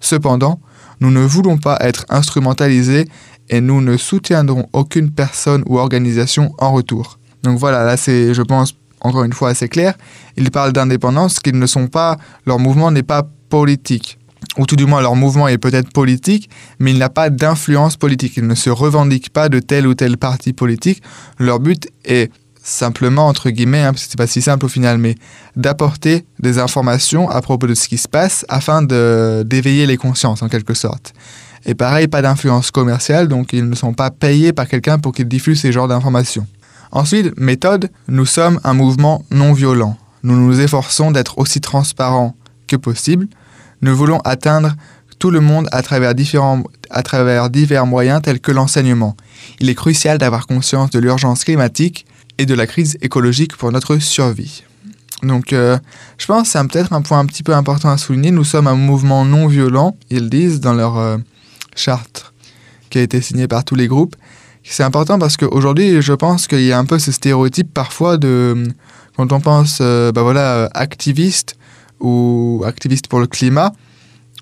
Cependant, 0.01 0.61
nous 1.01 1.11
ne 1.11 1.21
voulons 1.21 1.59
pas 1.59 1.79
être 1.81 2.05
instrumentalisés 2.09 3.07
et 3.49 3.61
nous 3.61 3.81
ne 3.81 3.97
soutiendrons 3.97 4.69
aucune 4.73 5.11
personne 5.11 5.63
ou 5.67 5.79
organisation 5.79 6.53
en 6.59 6.73
retour. 6.73 7.19
Donc 7.43 7.59
voilà, 7.59 7.85
là 7.85 7.97
c'est, 7.97 8.35
je 8.35 8.43
pense, 8.43 8.75
encore 9.01 9.25
une 9.25 9.33
fois 9.33 9.51
assez 9.51 9.69
clair. 9.69 9.95
Ils 10.37 10.51
parlent 10.51 10.73
d'indépendance, 10.73 11.39
qu'ils 11.41 11.59
ne 11.59 11.67
sont 11.67 11.87
pas, 11.87 12.17
leur 12.47 12.59
mouvement 12.59 12.91
n'est 12.91 13.03
pas 13.03 13.23
politique. 13.49 14.19
Ou 14.59 14.67
tout 14.67 14.77
du 14.77 14.87
moins, 14.87 15.03
leur 15.03 15.17
mouvement 15.17 15.49
est 15.49 15.59
peut-être 15.59 15.93
politique, 15.93 16.49
mais 16.79 16.93
il 16.93 16.99
n'a 16.99 17.11
pas 17.11 17.31
d'influence 17.31 17.97
politique. 17.97 18.37
Ils 18.37 18.47
ne 18.47 18.55
se 18.55 18.71
revendiquent 18.71 19.31
pas 19.31 19.49
de 19.49 19.61
tel 19.61 19.87
ou 19.87 19.95
tel 19.95 20.17
parti 20.17 20.53
politique. 20.53 21.03
Leur 21.39 21.61
but 21.61 21.89
est 22.05 22.33
simplement, 22.67 23.29
entre 23.29 23.51
guillemets, 23.51 23.83
hein, 23.83 23.93
parce 23.93 24.05
que 24.05 24.11
c'est 24.11 24.19
pas 24.19 24.27
si 24.27 24.43
simple 24.43 24.67
au 24.67 24.69
final, 24.69 24.99
mais 24.99 25.15
d'apporter 25.55 26.27
des 26.41 26.59
informations 26.59 27.31
à 27.31 27.41
propos 27.41 27.67
de 27.67 27.75
ce 27.75 27.89
qui 27.89 27.97
se 27.97 28.09
passe 28.09 28.45
afin 28.49 28.83
d'éveiller 28.83 29.87
les 29.87 29.97
consciences, 29.97 30.43
en 30.43 30.49
quelque 30.49 30.75
sorte. 30.75 31.13
Et 31.65 31.75
pareil, 31.75 32.09
pas 32.09 32.23
d'influence 32.23 32.71
commerciale, 32.71 33.29
donc 33.29 33.53
ils 33.53 33.69
ne 33.69 33.75
sont 33.75 33.95
pas 33.95 34.11
payés 34.11 34.53
par 34.53 34.67
quelqu'un 34.67 34.99
pour 34.99 35.13
qu'ils 35.13 35.29
diffusent 35.29 35.61
ces 35.61 35.73
genres 35.73 35.89
d'informations. 35.89 36.47
Ensuite, 36.91 37.39
méthode, 37.39 37.91
nous 38.09 38.27
sommes 38.27 38.61
un 38.65 38.75
mouvement 38.75 39.25
non 39.31 39.53
violent. 39.53 39.97
Nous 40.23 40.37
nous 40.37 40.61
efforçons 40.61 41.13
d'être 41.13 41.39
aussi 41.39 41.61
transparents 41.61 42.35
que 42.67 42.77
possible. 42.77 43.29
Nous 43.81 43.95
voulons 43.95 44.21
atteindre 44.25 44.75
tout 45.19 45.31
le 45.31 45.41
monde 45.41 45.69
à 45.73 45.83
travers, 45.83 46.15
différents, 46.15 46.63
à 46.91 47.03
travers 47.03 47.49
divers 47.49 47.87
moyens 47.87 48.23
tels 48.23 48.41
que 48.41 48.53
l'enseignement. 48.53 49.17
Il 49.61 49.71
est 49.71 49.75
crucial 49.75 50.19
d'avoir 50.19 50.47
conscience 50.47 50.91
de 50.91 50.99
l'urgence 50.99 51.45
climatique 51.45 52.07
et 52.39 52.47
de 52.47 52.55
la 52.55 52.67
crise 52.67 52.97
écologique 53.01 53.57
pour 53.57 53.73
notre 53.73 53.99
survie. 53.99 54.63
Donc, 55.23 55.53
euh, 55.53 55.79
je 56.19 56.27
pense 56.27 56.43
que 56.43 56.49
c'est 56.49 56.69
peut-être 56.69 56.93
un 56.93 57.03
point 57.03 57.19
un 57.19 57.27
petit 57.27 57.43
peu 57.43 57.55
important 57.55 57.91
à 57.91 57.97
souligner. 57.97 58.31
Nous 58.31 58.45
sommes 58.45 58.67
un 58.67 58.75
mouvement 58.75 59.25
non 59.25 59.47
violent, 59.47 59.97
ils 60.11 60.29
disent 60.29 60.61
dans 60.61 60.75
leur 60.75 60.99
euh, 60.99 61.17
charte 61.75 62.33
qui 62.91 62.99
a 62.99 63.03
été 63.03 63.21
signée 63.21 63.49
par 63.49 63.65
tous 63.65 63.75
les 63.75 63.89
groupes. 63.89 64.15
C'est 64.63 64.83
important 64.83 65.19
parce 65.19 65.37
qu'aujourd'hui, 65.37 66.03
je 66.03 66.13
pense 66.13 66.47
qu'il 66.47 66.63
y 66.63 66.73
a 66.73 66.79
un 66.79 66.85
peu 66.85 66.99
ce 66.99 67.13
stéréotype 67.13 67.73
parfois 67.73 68.19
de 68.19 68.65
quand 69.17 69.33
on 69.33 69.41
pense, 69.41 69.79
euh, 69.81 70.13
bah 70.13 70.23
voilà, 70.23 70.69
activiste 70.75 71.57
ou 72.01 72.63
activiste 72.67 73.09
pour 73.09 73.21
le 73.21 73.27
climat, 73.27 73.73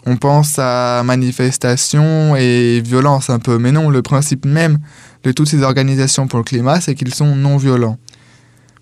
on 0.06 0.16
pense 0.16 0.58
à 0.58 1.02
manifestation 1.04 2.34
et 2.36 2.80
violence 2.84 3.30
un 3.30 3.38
peu. 3.38 3.58
Mais 3.58 3.70
non, 3.70 3.90
le 3.90 4.02
principe 4.02 4.44
même 4.44 4.78
de 5.24 5.32
toutes 5.32 5.48
ces 5.48 5.62
organisations 5.62 6.28
pour 6.28 6.38
le 6.38 6.44
climat, 6.44 6.80
c'est 6.80 6.94
qu'ils 6.94 7.14
sont 7.14 7.34
non 7.34 7.56
violents. 7.56 7.98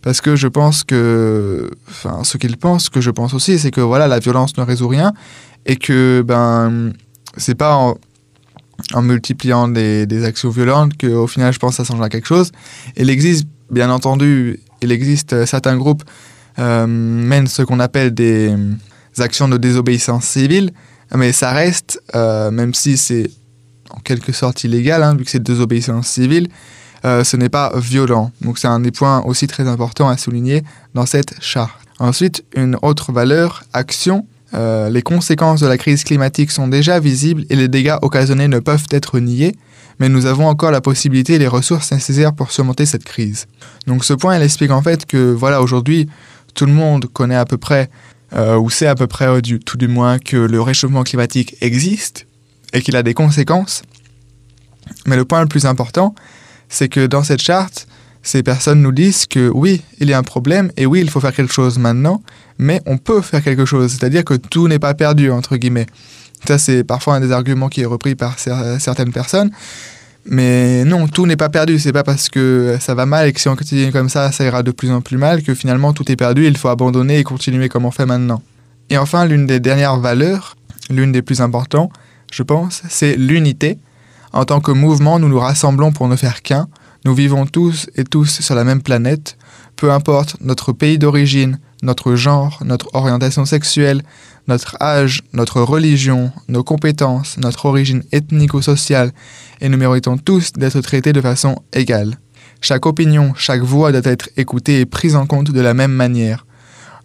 Parce 0.03 0.21
que 0.21 0.35
je 0.35 0.49
pense 0.49 0.83
que, 0.83 1.71
enfin, 1.89 2.25
ce 2.25 2.37
qu'ils 2.37 2.57
pensent, 2.57 2.89
que 2.89 3.01
je 3.01 3.11
pense 3.11 3.35
aussi, 3.35 3.59
c'est 3.59 3.71
que 3.71 3.81
voilà, 3.81 4.09
la 4.09 4.19
violence 4.19 4.57
ne 4.57 4.63
résout 4.65 4.89
rien 4.89 5.13
et 5.65 5.77
que 5.77 6.23
ben, 6.27 6.93
c'est 7.37 7.55
pas 7.55 7.77
en, 7.77 9.03
multipliant 9.03 9.69
des, 9.69 10.25
actions 10.25 10.51
violentes 10.51 11.01
qu'au 11.01 11.29
final, 11.29 11.53
je 11.53 11.61
pense, 11.61 11.77
ça 11.77 11.85
changera 11.85 12.09
quelque 12.09 12.27
chose. 12.27 12.51
Il 12.97 13.11
existe, 13.11 13.47
bien 13.71 13.91
entendu, 13.91 14.59
il 14.83 14.91
existe 14.91 15.33
euh, 15.33 15.47
certains 15.47 15.77
groupes 15.77 16.03
euh, 16.59 16.87
mènent 16.87 17.47
ce 17.47 17.63
qu'on 17.63 17.81
appelle 17.81 18.13
des, 18.13 18.55
actions 19.19 19.49
de 19.49 19.57
désobéissance 19.57 20.25
civile, 20.25 20.71
mais 21.15 21.33
ça 21.33 21.53
reste, 21.53 22.03
euh, 22.15 22.51
même 22.51 22.75
si 22.75 22.97
c'est 22.97 23.31
en 23.93 24.01
quelque 24.01 24.33
sorte 24.33 24.65
illégal, 24.65 25.03
hein, 25.03 25.15
vu 25.15 25.25
que 25.25 25.31
c'est 25.31 25.43
désobéissance 25.43 26.09
civile, 26.09 26.49
euh, 27.05 27.25
ce 27.25 27.37
n'est 27.37 27.49
pas 27.49 27.73
violent. 27.77 28.31
Donc 28.41 28.59
c'est 28.59 28.69
un 28.69 28.81
des 28.81 28.91
points 28.91 29.23
aussi 29.25 29.47
très 29.47 29.69
importants 29.69 30.09
à 30.09 30.17
souligner 30.17 30.63
dans 30.95 31.07
cette 31.07 31.35
charte. 31.41 31.79
Ensuite, 31.99 32.45
une 32.55 32.77
autre 32.83 33.13
valeur, 33.13 33.65
action, 33.73 34.27
euh, 34.55 34.91
les 34.91 35.03
conséquences 35.03 35.61
de 35.61 35.67
la 35.67 35.79
crise 35.79 36.05
climatique 36.05 36.51
sont 36.51 36.69
déjà 36.69 37.01
visibles 37.01 37.45
et 37.49 37.57
les 37.57 37.69
dégâts 37.69 37.97
occasionnés 38.03 38.49
ne 38.49 38.59
peuvent 38.59 38.87
être 38.91 39.19
niés, 39.19 39.57
mais 39.99 40.09
nous 40.09 40.27
avons 40.27 40.47
encore 40.47 40.71
la 40.71 40.81
possibilité 40.81 41.35
et 41.35 41.39
les 41.39 41.49
ressources 41.49 41.91
nécessaires 41.93 42.35
pour 42.35 42.51
surmonter 42.51 42.87
cette 42.87 43.05
crise. 43.05 43.47
Donc 43.87 44.05
ce 44.05 44.13
point, 44.13 44.37
il 44.37 44.43
explique 44.43 44.71
en 44.71 44.83
fait 44.83 45.07
que 45.07 45.33
voilà, 45.33 45.63
aujourd'hui, 45.63 46.09
tout 46.55 46.67
le 46.67 46.73
monde 46.73 47.07
connaît 47.07 47.37
à 47.37 47.45
peu 47.45 47.57
près, 47.57 47.89
euh, 48.35 48.57
ou 48.57 48.69
sait 48.69 48.87
à 48.87 48.95
peu 48.95 49.07
près 49.07 49.41
tout 49.65 49.77
du 49.79 49.89
moins, 49.89 50.19
que 50.19 50.37
le 50.37 50.61
réchauffement 50.61 51.03
climatique 51.03 51.57
existe 51.61 52.27
et 52.73 52.83
qu'il 52.83 52.97
a 52.97 53.03
des 53.03 53.15
conséquences. 53.15 53.83
Mais 55.07 55.17
le 55.17 55.25
point 55.25 55.41
le 55.41 55.49
plus 55.49 55.67
important, 55.67 56.15
c'est 56.69 56.89
que 56.89 57.07
dans 57.07 57.23
cette 57.23 57.43
charte, 57.43 57.87
ces 58.23 58.43
personnes 58.43 58.83
nous 58.83 58.93
disent 58.93 59.27
que 59.27 59.51
oui, 59.53 59.83
il 59.99 60.09
y 60.09 60.13
a 60.13 60.19
un 60.19 60.23
problème 60.23 60.71
et 60.77 60.87
oui, 60.87 61.01
il 61.01 61.11
faut 61.11 61.21
faire 61.21 61.35
quelque 61.35 61.53
chose 61.53 61.79
maintenant, 61.79 62.23
mais 62.59 62.81
on 62.87 62.99
peut 62.99 63.21
faire 63.21 63.43
quelque 63.43 63.65
chose, 63.65 63.93
c'est-à-dire 63.93 64.25
que 64.25 64.35
tout 64.35 64.69
n'est 64.69 64.79
pas 64.79 64.95
perdu, 64.95 65.31
entre 65.31 65.57
guillemets. 65.57 65.87
Ça, 66.47 66.59
c'est 66.59 66.85
parfois 66.85 67.17
un 67.17 67.21
des 67.21 67.33
arguments 67.33 67.69
qui 67.69 67.83
est 67.83 67.87
repris 67.87 68.15
par 68.15 68.39
certaines 68.39 69.13
personnes. 69.13 69.51
Mais 70.25 70.85
non, 70.85 71.09
tout 71.09 71.27
n'est 71.27 71.37
pas 71.37 71.49
perdu. 71.49 71.79
C'est 71.79 71.93
pas 71.93 72.05
parce 72.05 72.29
que 72.29 72.77
ça 72.81 72.95
va 72.95 73.07
mal 73.07 73.29
et 73.29 73.33
que 73.33 73.41
si 73.41 73.49
on 73.49 73.57
continue 73.57 73.91
comme 73.91 74.09
ça, 74.09 74.31
ça 74.33 74.45
ira 74.45 74.63
de 74.63 74.71
plus 74.71 74.91
en 74.91 75.01
plus 75.01 75.17
mal 75.17 75.43
que 75.43 75.55
finalement 75.55 75.93
tout 75.93 76.11
est 76.11 76.17
perdu. 76.17 76.47
Il 76.47 76.57
faut 76.57 76.69
abandonner 76.69 77.19
et 77.19 77.25
continuer 77.25 77.69
comme 77.69 77.85
on 77.85 77.91
fait 77.91 78.07
maintenant. 78.07 78.43
Et 78.91 78.99
enfin, 78.99 79.25
l'une 79.25 79.47
des 79.47 79.61
dernières 79.61 79.99
valeurs, 79.99 80.57
l'une 80.91 81.13
des 81.13 81.23
plus 81.23 81.41
importantes, 81.41 81.93
je 82.33 82.43
pense, 82.43 82.83
c'est 82.89 83.15
l'unité. 83.17 83.79
En 84.33 84.45
tant 84.45 84.61
que 84.61 84.73
mouvement, 84.73 85.19
nous 85.19 85.29
nous 85.29 85.39
rassemblons 85.39 85.93
pour 85.93 86.09
ne 86.09 86.17
faire 86.17 86.43
qu'un. 86.43 86.67
Nous 87.05 87.15
vivons 87.15 87.47
tous 87.47 87.91
et 87.95 88.05
tous 88.05 88.41
sur 88.41 88.55
la 88.55 88.65
même 88.65 88.81
planète, 88.81 89.37
peu 89.77 89.93
importe 89.93 90.37
notre 90.41 90.73
pays 90.73 90.99
d'origine, 90.99 91.59
notre 91.83 92.15
genre, 92.15 92.63
notre 92.65 92.89
orientation 92.95 93.45
sexuelle, 93.45 94.03
notre 94.49 94.77
âge, 94.81 95.23
notre 95.33 95.61
religion, 95.61 96.33
nos 96.49 96.65
compétences, 96.65 97.37
notre 97.39 97.67
origine 97.67 98.03
ethnique 98.13 98.55
ou 98.55 98.63
sociale, 98.63 99.13
et 99.61 99.69
nous 99.69 99.79
méritons 99.79 100.17
tous 100.17 100.53
d'être 100.53 100.81
traités 100.81 101.13
de 101.13 101.21
façon 101.21 101.57
égale. 101.73 102.19
Chaque 102.61 102.87
opinion, 102.87 103.35
chaque 103.37 103.63
voix 103.63 103.93
doit 103.93 104.01
être 104.05 104.31
écoutée 104.37 104.81
et 104.81 104.87
prise 104.87 105.17
en 105.17 105.27
compte 105.27 105.51
de 105.51 105.61
la 105.61 105.75
même 105.75 105.93
manière. 105.93 106.47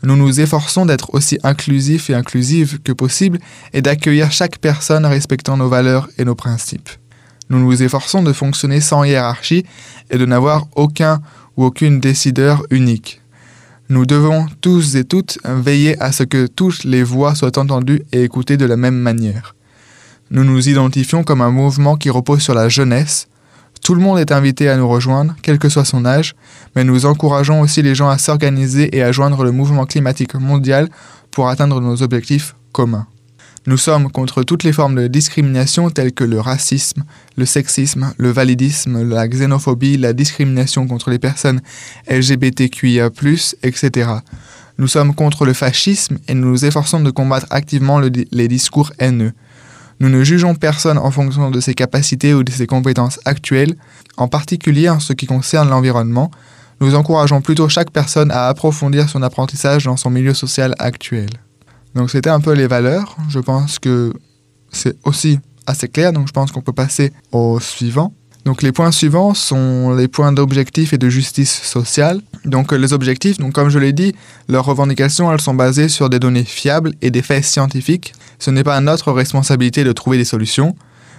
Nous 0.03 0.15
nous 0.15 0.39
efforçons 0.39 0.85
d'être 0.85 1.13
aussi 1.13 1.39
inclusifs 1.43 2.09
et 2.09 2.15
inclusives 2.15 2.79
que 2.81 2.91
possible 2.91 3.39
et 3.73 3.81
d'accueillir 3.81 4.31
chaque 4.31 4.59
personne 4.59 5.05
respectant 5.05 5.57
nos 5.57 5.69
valeurs 5.69 6.07
et 6.17 6.25
nos 6.25 6.35
principes. 6.35 6.89
Nous 7.49 7.59
nous 7.59 7.81
efforçons 7.81 8.23
de 8.23 8.33
fonctionner 8.33 8.81
sans 8.81 9.03
hiérarchie 9.03 9.65
et 10.09 10.17
de 10.17 10.25
n'avoir 10.25 10.67
aucun 10.75 11.21
ou 11.55 11.63
aucune 11.63 11.99
décideur 11.99 12.63
unique. 12.69 13.21
Nous 13.89 14.05
devons 14.05 14.47
tous 14.59 14.95
et 14.97 15.05
toutes 15.05 15.39
veiller 15.45 15.99
à 16.01 16.11
ce 16.11 16.23
que 16.23 16.45
toutes 16.45 16.83
les 16.83 17.03
voix 17.03 17.35
soient 17.35 17.57
entendues 17.57 18.03
et 18.11 18.23
écoutées 18.23 18.57
de 18.57 18.65
la 18.65 18.75
même 18.75 18.97
manière. 18.97 19.55
Nous 20.29 20.43
nous 20.43 20.67
identifions 20.67 21.23
comme 21.23 21.41
un 21.41 21.51
mouvement 21.51 21.95
qui 21.95 22.09
repose 22.09 22.41
sur 22.41 22.53
la 22.53 22.67
jeunesse. 22.67 23.29
Tout 23.87 23.95
le 23.95 24.01
monde 24.01 24.19
est 24.19 24.33
invité 24.33 24.67
à 24.67 24.75
nous 24.75 24.89
rejoindre, 24.89 25.33
quel 25.41 25.59
que 25.59 25.69
soit 25.69 25.85
son 25.85 26.03
âge, 26.03 26.35
mais 26.75 26.83
nous 26.83 27.05
encourageons 27.05 27.61
aussi 27.61 27.81
les 27.81 27.95
gens 27.95 28.09
à 28.09 28.17
s'organiser 28.17 28.93
et 28.93 29.01
à 29.01 29.13
joindre 29.13 29.45
le 29.45 29.53
mouvement 29.53 29.85
climatique 29.85 30.33
mondial 30.33 30.89
pour 31.31 31.47
atteindre 31.47 31.79
nos 31.79 32.03
objectifs 32.03 32.53
communs. 32.73 33.07
Nous 33.65 33.77
sommes 33.77 34.11
contre 34.11 34.43
toutes 34.43 34.65
les 34.65 34.73
formes 34.73 34.95
de 34.95 35.07
discrimination 35.07 35.89
telles 35.89 36.11
que 36.11 36.25
le 36.25 36.41
racisme, 36.41 37.05
le 37.37 37.45
sexisme, 37.45 38.13
le 38.17 38.29
validisme, 38.29 39.07
la 39.07 39.25
xénophobie, 39.25 39.95
la 39.95 40.11
discrimination 40.11 40.85
contre 40.85 41.09
les 41.09 41.17
personnes 41.17 41.61
LGBTQIA, 42.09 43.09
etc. 43.63 44.09
Nous 44.79 44.87
sommes 44.87 45.15
contre 45.15 45.45
le 45.45 45.53
fascisme 45.53 46.17
et 46.27 46.33
nous 46.33 46.49
nous 46.49 46.65
efforçons 46.65 46.99
de 46.99 47.09
combattre 47.09 47.47
activement 47.51 48.01
les 48.01 48.47
discours 48.49 48.91
haineux. 48.99 49.31
Nous 49.99 50.09
ne 50.09 50.23
jugeons 50.23 50.53
personne 50.53 50.97
en 50.97 51.09
fonction 51.09 51.49
de 51.49 51.59
ses 51.59 51.73
capacités 51.73 52.33
ou 52.33 52.43
de 52.43 52.51
ses 52.51 52.67
compétences 52.67 53.19
actuelles, 53.25 53.75
en 54.17 54.27
particulier 54.27 54.89
en 54.89 54.99
ce 54.99 55.13
qui 55.13 55.25
concerne 55.25 55.69
l'environnement. 55.69 56.29
Nous 56.79 56.93
encourageons 56.93 57.41
plutôt 57.41 57.67
chaque 57.69 57.89
personne 57.89 58.29
à 58.31 58.47
approfondir 58.47 59.09
son 59.09 59.23
apprentissage 59.23 59.85
dans 59.85 59.97
son 59.97 60.11
milieu 60.11 60.35
social 60.35 60.75
actuel. 60.77 61.29
Donc 61.95 62.11
c'était 62.11 62.29
un 62.29 62.39
peu 62.39 62.53
les 62.53 62.67
valeurs. 62.67 63.17
Je 63.29 63.39
pense 63.39 63.79
que 63.79 64.13
c'est 64.71 64.95
aussi 65.03 65.39
assez 65.65 65.87
clair, 65.87 66.13
donc 66.13 66.27
je 66.27 66.33
pense 66.33 66.51
qu'on 66.51 66.61
peut 66.61 66.73
passer 66.73 67.11
au 67.31 67.59
suivant. 67.59 68.13
Donc 68.47 68.61
les 68.61 68.71
points 68.71 68.93
suivants 68.93 69.33
sont 69.33 69.93
les 69.93 70.07
points 70.07 70.31
d'objectif 70.31 70.93
et 70.93 70.97
de 70.97 71.09
justice 71.09 71.51
sociale. 71.51 72.21
Donc 72.45 72.71
les 72.71 72.93
objectifs, 72.93 73.35
comme 73.53 73.67
je 73.67 73.77
l'ai 73.77 73.91
dit, 73.91 74.15
leurs 74.47 74.63
revendications, 74.63 75.29
elles 75.29 75.41
sont 75.41 75.53
basées 75.53 75.89
sur 75.89 76.09
des 76.09 76.17
données 76.17 76.45
fiables 76.45 76.93
et 77.01 77.11
des 77.11 77.21
faits 77.21 77.43
scientifiques. 77.43 78.13
Ce 78.39 78.49
n'est 78.49 78.63
pas 78.63 78.79
notre 78.79 79.11
responsabilité 79.11 79.83
de 79.83 79.91
trouver 79.91 80.17
des 80.17 80.23
solutions. 80.23 80.77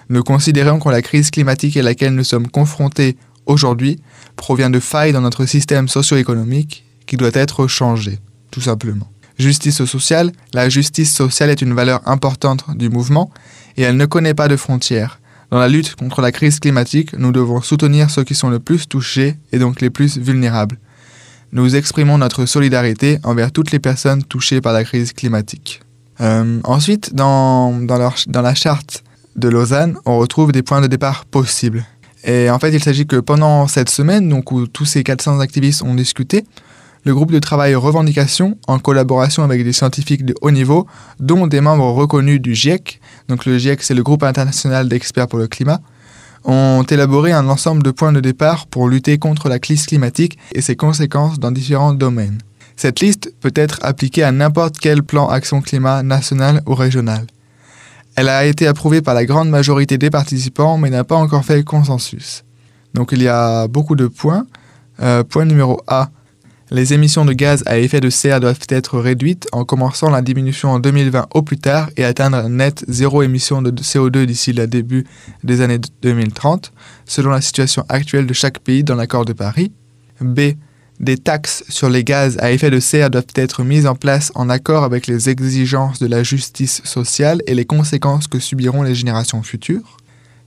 Nous 0.09 0.23
considérons 0.23 0.79
que 0.79 0.89
la 0.89 1.03
crise 1.03 1.31
climatique 1.31 1.77
à 1.77 1.83
laquelle 1.83 2.15
nous 2.15 2.25
sommes 2.25 2.49
confrontés 2.49 3.19
aujourd'hui 3.45 4.01
provient 4.37 4.71
de 4.71 4.81
failles 4.81 5.13
dans 5.13 5.21
notre 5.21 5.45
système 5.45 5.87
socio-économique 5.87 6.87
qui 7.05 7.19
doit 7.19 7.35
être 7.35 7.67
changé, 7.67 8.21
tout 8.51 8.63
simplement. 8.63 9.13
Justice 9.39 9.85
sociale, 9.85 10.33
la 10.55 10.71
justice 10.71 11.13
sociale 11.13 11.51
est 11.51 11.61
une 11.61 11.75
valeur 11.75 12.01
importante 12.09 12.65
du 12.75 12.89
mouvement 12.89 13.31
et 13.77 13.83
elle 13.83 13.99
ne 13.99 14.07
connaît 14.07 14.33
pas 14.33 14.49
de 14.49 14.57
frontières. 14.57 15.21
Dans 15.51 15.59
la 15.59 15.69
lutte 15.69 15.95
contre 15.95 16.21
la 16.21 16.31
crise 16.31 16.61
climatique, 16.61 17.15
nous 17.17 17.33
devons 17.33 17.63
soutenir 17.63 18.11
ceux 18.11 18.23
qui 18.23 18.35
sont 18.35 18.51
le 18.51 18.59
plus 18.59 18.87
touchés 18.87 19.37
et 19.51 19.59
donc 19.59 19.81
les 19.81 19.89
plus 19.89 20.19
vulnérables. 20.19 20.79
Nous 21.53 21.75
exprimons 21.75 22.19
notre 22.19 22.45
solidarité 22.45 23.19
envers 23.25 23.51
toutes 23.51 23.71
les 23.71 23.79
personnes 23.79 24.23
touchées 24.23 24.61
par 24.61 24.75
la 24.75 24.85
crise 24.85 25.15
climatique. 25.15 25.81
Euh, 26.21 26.61
ensuite, 26.65 27.15
dans, 27.15 27.73
la 27.89 28.55
charte 28.55 29.03
de 29.37 29.49
Lausanne, 29.49 29.97
on 30.05 30.19
retrouve 30.19 30.53
des 30.53 30.63
points 30.63 30.83
de 30.83 30.87
départ 30.87 31.25
possibles. 31.25 31.87
Et 32.25 32.51
en 32.51 32.59
fait, 32.59 32.73
il 32.73 32.85
s'agit 32.85 33.07
que 33.07 33.17
pendant 33.17 33.67
cette 33.69 33.89
semaine, 33.89 34.29
donc 34.29 34.53
où 34.53 34.67
tous 34.67 34.85
ces 34.85 35.03
400 35.03 35.41
activistes 35.41 35.83
ont 35.83 35.95
discuté, 35.95 36.45
le 37.05 37.15
groupe 37.15 37.33
de 37.33 37.39
travail 37.39 37.75
Revendication, 37.75 38.59
en 38.67 38.79
collaboration 38.79 39.45
avec 39.45 39.65
des 39.65 39.73
scientifiques 39.73 40.27
de 40.27 40.35
haut 40.43 40.51
niveau, 40.51 40.87
dont 41.21 41.47
des 41.47 41.63
membres 41.63 41.91
reconnus 41.93 42.43
du 42.43 42.55
GIEC, 42.55 43.01
donc 43.29 43.47
le 43.47 43.59
GIEC 43.59 43.83
c'est 43.83 43.95
le 43.95 44.03
groupe 44.03 44.23
international 44.23 44.89
d'experts 44.89 45.29
pour 45.29 45.39
le 45.39 45.47
climat, 45.47 45.81
ont 46.45 46.83
élaboré 46.83 47.33
un 47.33 47.49
ensemble 47.49 47.83
de 47.83 47.91
points 47.91 48.13
de 48.13 48.21
départ 48.21 48.67
pour 48.67 48.89
lutter 48.89 49.19
contre 49.19 49.49
la 49.49 49.59
crise 49.59 49.87
climatique 49.87 50.39
et 50.53 50.63
ses 50.63 50.77
conséquences 50.77 51.39
dans 51.39 51.51
différents 51.51 51.93
domaines. 51.93 52.39
Cette 52.77 53.01
liste 53.01 53.35
peut 53.41 53.53
être 53.55 53.79
appliquée 53.83 54.23
à 54.23 54.31
n'importe 54.31 54.79
quel 54.79 55.03
plan 55.03 55.29
action 55.29 55.61
climat 55.61 56.03
national 56.03 56.63
ou 56.67 56.75
régional. 56.75 57.27
Elle 58.15 58.29
a 58.29 58.47
été 58.47 58.67
approuvée 58.67 59.03
par 59.03 59.15
la 59.15 59.25
grande 59.25 59.51
majorité 59.51 59.99
des 59.99 60.11
participants 60.11 60.79
mais 60.79 60.91
n'a 60.91 61.05
pas 61.05 61.17
encore 61.17 61.45
fait 61.45 61.63
consensus. 61.65 62.45
Donc 62.95 63.11
il 63.13 63.23
y 63.23 63.29
a 63.29 63.69
beaucoup 63.69 63.97
de 63.97 64.07
points. 64.07 64.47
Euh, 65.01 65.23
point 65.23 65.45
numéro 65.45 65.81
A, 65.87 66.11
les 66.71 66.93
émissions 66.93 67.25
de 67.25 67.33
gaz 67.33 67.63
à 67.67 67.79
effet 67.79 68.01
de 68.01 68.11
serre 68.11 68.41
doivent 68.41 68.67
être 68.69 68.99
réduites 68.99 69.49
en 69.53 69.65
commençant 69.65 70.11
la 70.11 70.23
diminution 70.23 70.71
en 70.71 70.81
2020 70.81 71.29
au 71.35 71.43
plus 71.43 71.59
tard 71.59 71.89
et 71.97 72.05
atteindre 72.05 72.49
net 72.49 72.85
zéro 72.89 73.23
émission 73.23 73.63
de 73.63 73.71
CO2 73.71 74.27
d'ici 74.27 74.53
le 74.53 74.67
début 74.67 75.07
des 75.45 75.61
années 75.63 75.81
2030, 76.03 76.73
selon 77.07 77.31
la 77.31 77.41
situation 77.41 77.85
actuelle 77.89 78.27
de 78.27 78.35
chaque 78.35 78.59
pays 78.59 78.85
dans 78.85 78.97
l'accord 78.97 79.25
de 79.25 79.33
Paris. 79.33 79.73
B. 80.21 80.41
Des 81.01 81.17
taxes 81.17 81.65
sur 81.69 81.89
les 81.89 82.03
gaz 82.03 82.37
à 82.41 82.51
effet 82.51 82.71
de 82.71 82.81
serre 82.81 83.09
doivent 83.09 83.25
être 83.37 83.63
mises 83.63 83.87
en 83.87 83.95
place 83.95 84.33
en 84.35 84.51
accord 84.51 84.83
avec 84.83 85.07
les 85.07 85.29
exigences 85.29 86.01
de 86.01 86.09
la 86.09 86.25
justice 86.25 86.83
sociale 86.85 87.41
et 87.47 87.55
les 87.55 87.65
conséquences 87.65 88.27
que 88.27 88.41
subiront 88.41 88.83
les 88.83 88.97
générations 88.97 89.43
futures. 89.43 89.97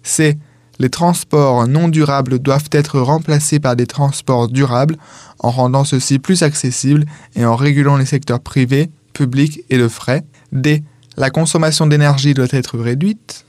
C 0.03 0.37
les 0.81 0.89
transports 0.89 1.67
non 1.67 1.89
durables 1.89 2.39
doivent 2.39 2.69
être 2.71 2.99
remplacés 2.99 3.59
par 3.59 3.75
des 3.75 3.85
transports 3.85 4.47
durables 4.47 4.97
en 5.37 5.51
rendant 5.51 5.83
ceux-ci 5.83 6.17
plus 6.17 6.41
accessibles 6.41 7.05
et 7.35 7.45
en 7.45 7.55
régulant 7.55 7.97
les 7.97 8.07
secteurs 8.07 8.39
privés, 8.39 8.89
publics 9.13 9.61
et 9.69 9.77
de 9.77 9.87
frais. 9.87 10.23
D. 10.51 10.83
La 11.17 11.29
consommation 11.29 11.85
d'énergie 11.85 12.33
doit 12.33 12.47
être 12.49 12.79
réduite. 12.79 13.45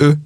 E. 0.00 0.16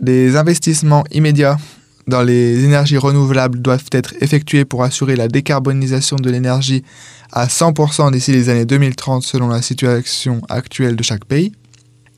Des 0.00 0.36
investissements 0.36 1.02
immédiats 1.10 1.58
dans 2.06 2.22
les 2.22 2.62
énergies 2.64 2.98
renouvelables 2.98 3.60
doivent 3.60 3.90
être 3.90 4.14
effectués 4.20 4.64
pour 4.64 4.84
assurer 4.84 5.16
la 5.16 5.26
décarbonisation 5.26 6.14
de 6.16 6.30
l'énergie 6.30 6.84
à 7.32 7.46
100% 7.46 8.12
d'ici 8.12 8.30
les 8.30 8.50
années 8.50 8.66
2030 8.66 9.24
selon 9.24 9.48
la 9.48 9.62
situation 9.62 10.42
actuelle 10.48 10.94
de 10.94 11.02
chaque 11.02 11.24
pays. 11.24 11.52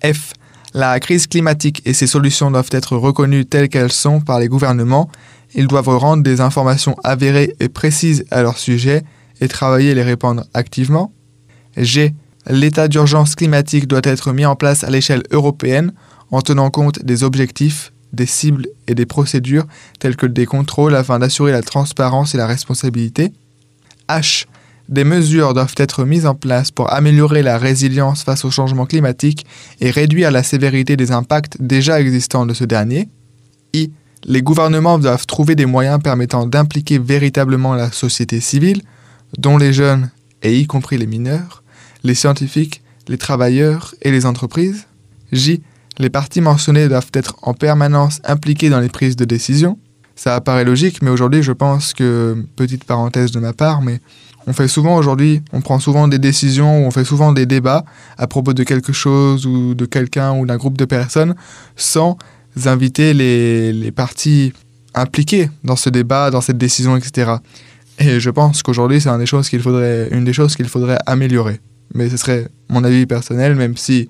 F. 0.04 0.34
La 0.76 1.00
crise 1.00 1.26
climatique 1.26 1.80
et 1.86 1.94
ses 1.94 2.06
solutions 2.06 2.50
doivent 2.50 2.68
être 2.70 2.98
reconnues 2.98 3.46
telles 3.46 3.70
qu'elles 3.70 3.90
sont 3.90 4.20
par 4.20 4.38
les 4.38 4.46
gouvernements. 4.46 5.10
Ils 5.54 5.68
doivent 5.68 5.88
rendre 5.88 6.22
des 6.22 6.42
informations 6.42 6.96
avérées 7.02 7.56
et 7.60 7.70
précises 7.70 8.26
à 8.30 8.42
leur 8.42 8.58
sujet 8.58 9.02
et 9.40 9.48
travailler 9.48 9.92
à 9.92 9.94
les 9.94 10.02
répandre 10.02 10.44
activement. 10.52 11.14
G. 11.78 12.14
L'état 12.46 12.88
d'urgence 12.88 13.36
climatique 13.36 13.88
doit 13.88 14.02
être 14.04 14.34
mis 14.34 14.44
en 14.44 14.54
place 14.54 14.84
à 14.84 14.90
l'échelle 14.90 15.22
européenne 15.30 15.94
en 16.30 16.42
tenant 16.42 16.68
compte 16.68 17.02
des 17.02 17.24
objectifs, 17.24 17.94
des 18.12 18.26
cibles 18.26 18.66
et 18.86 18.94
des 18.94 19.06
procédures 19.06 19.64
telles 19.98 20.16
que 20.16 20.26
des 20.26 20.44
contrôles 20.44 20.94
afin 20.94 21.18
d'assurer 21.18 21.52
la 21.52 21.62
transparence 21.62 22.34
et 22.34 22.36
la 22.38 22.46
responsabilité. 22.46 23.32
H. 24.10 24.44
Des 24.88 25.04
mesures 25.04 25.52
doivent 25.52 25.74
être 25.78 26.04
mises 26.04 26.26
en 26.26 26.34
place 26.34 26.70
pour 26.70 26.92
améliorer 26.92 27.42
la 27.42 27.58
résilience 27.58 28.22
face 28.22 28.44
au 28.44 28.50
changement 28.50 28.86
climatique 28.86 29.44
et 29.80 29.90
réduire 29.90 30.30
la 30.30 30.44
sévérité 30.44 30.96
des 30.96 31.10
impacts 31.10 31.56
déjà 31.60 32.00
existants 32.00 32.46
de 32.46 32.54
ce 32.54 32.64
dernier. 32.64 33.08
I. 33.72 33.90
Les 34.24 34.42
gouvernements 34.42 34.98
doivent 34.98 35.26
trouver 35.26 35.54
des 35.54 35.66
moyens 35.66 36.00
permettant 36.02 36.46
d'impliquer 36.46 36.98
véritablement 36.98 37.74
la 37.74 37.90
société 37.90 38.40
civile, 38.40 38.82
dont 39.38 39.58
les 39.58 39.72
jeunes, 39.72 40.10
et 40.42 40.56
y 40.56 40.66
compris 40.66 40.98
les 40.98 41.06
mineurs, 41.06 41.62
les 42.04 42.14
scientifiques, 42.14 42.82
les 43.08 43.18
travailleurs 43.18 43.94
et 44.02 44.10
les 44.10 44.26
entreprises. 44.26 44.86
J. 45.32 45.62
Les 45.98 46.10
parties 46.10 46.40
mentionnées 46.40 46.88
doivent 46.88 47.10
être 47.12 47.36
en 47.42 47.54
permanence 47.54 48.20
impliquées 48.24 48.70
dans 48.70 48.80
les 48.80 48.88
prises 48.88 49.16
de 49.16 49.24
décision. 49.24 49.78
Ça 50.14 50.34
apparaît 50.34 50.64
logique, 50.64 51.02
mais 51.02 51.10
aujourd'hui 51.10 51.42
je 51.42 51.52
pense 51.52 51.92
que, 51.92 52.44
petite 52.56 52.84
parenthèse 52.84 53.32
de 53.32 53.40
ma 53.40 53.52
part, 53.52 53.82
mais 53.82 54.00
on 54.46 54.52
fait 54.52 54.68
souvent 54.68 54.96
aujourd'hui, 54.96 55.42
on 55.52 55.60
prend 55.60 55.78
souvent 55.78 56.08
des 56.08 56.18
décisions 56.18 56.86
on 56.86 56.90
fait 56.90 57.04
souvent 57.04 57.32
des 57.32 57.46
débats 57.46 57.84
à 58.18 58.26
propos 58.26 58.52
de 58.52 58.62
quelque 58.64 58.92
chose 58.92 59.46
ou 59.46 59.74
de 59.74 59.86
quelqu'un 59.86 60.34
ou 60.36 60.46
d'un 60.46 60.56
groupe 60.56 60.78
de 60.78 60.84
personnes 60.84 61.34
sans 61.76 62.16
inviter 62.64 63.12
les, 63.12 63.72
les 63.72 63.92
parties 63.92 64.52
impliquées 64.96 65.50
dans 65.62 65.76
ce 65.76 65.90
débat, 65.90 66.30
dans 66.30 66.40
cette 66.40 66.58
décision, 66.58 66.96
etc. 66.96 67.32
Et 67.98 68.18
je 68.18 68.30
pense 68.30 68.62
qu'aujourd'hui, 68.62 69.00
c'est 69.00 69.08
une 69.08 69.18
des 69.18 69.26
choses 69.26 69.48
qu'il 69.48 69.60
faudrait, 69.60 70.08
une 70.10 70.24
des 70.24 70.32
choses 70.32 70.56
qu'il 70.56 70.68
faudrait 70.68 70.98
améliorer. 71.06 71.60
Mais 71.94 72.08
ce 72.08 72.16
serait 72.16 72.48
mon 72.68 72.82
avis 72.82 73.06
personnel, 73.06 73.54
même 73.54 73.76
si 73.76 74.08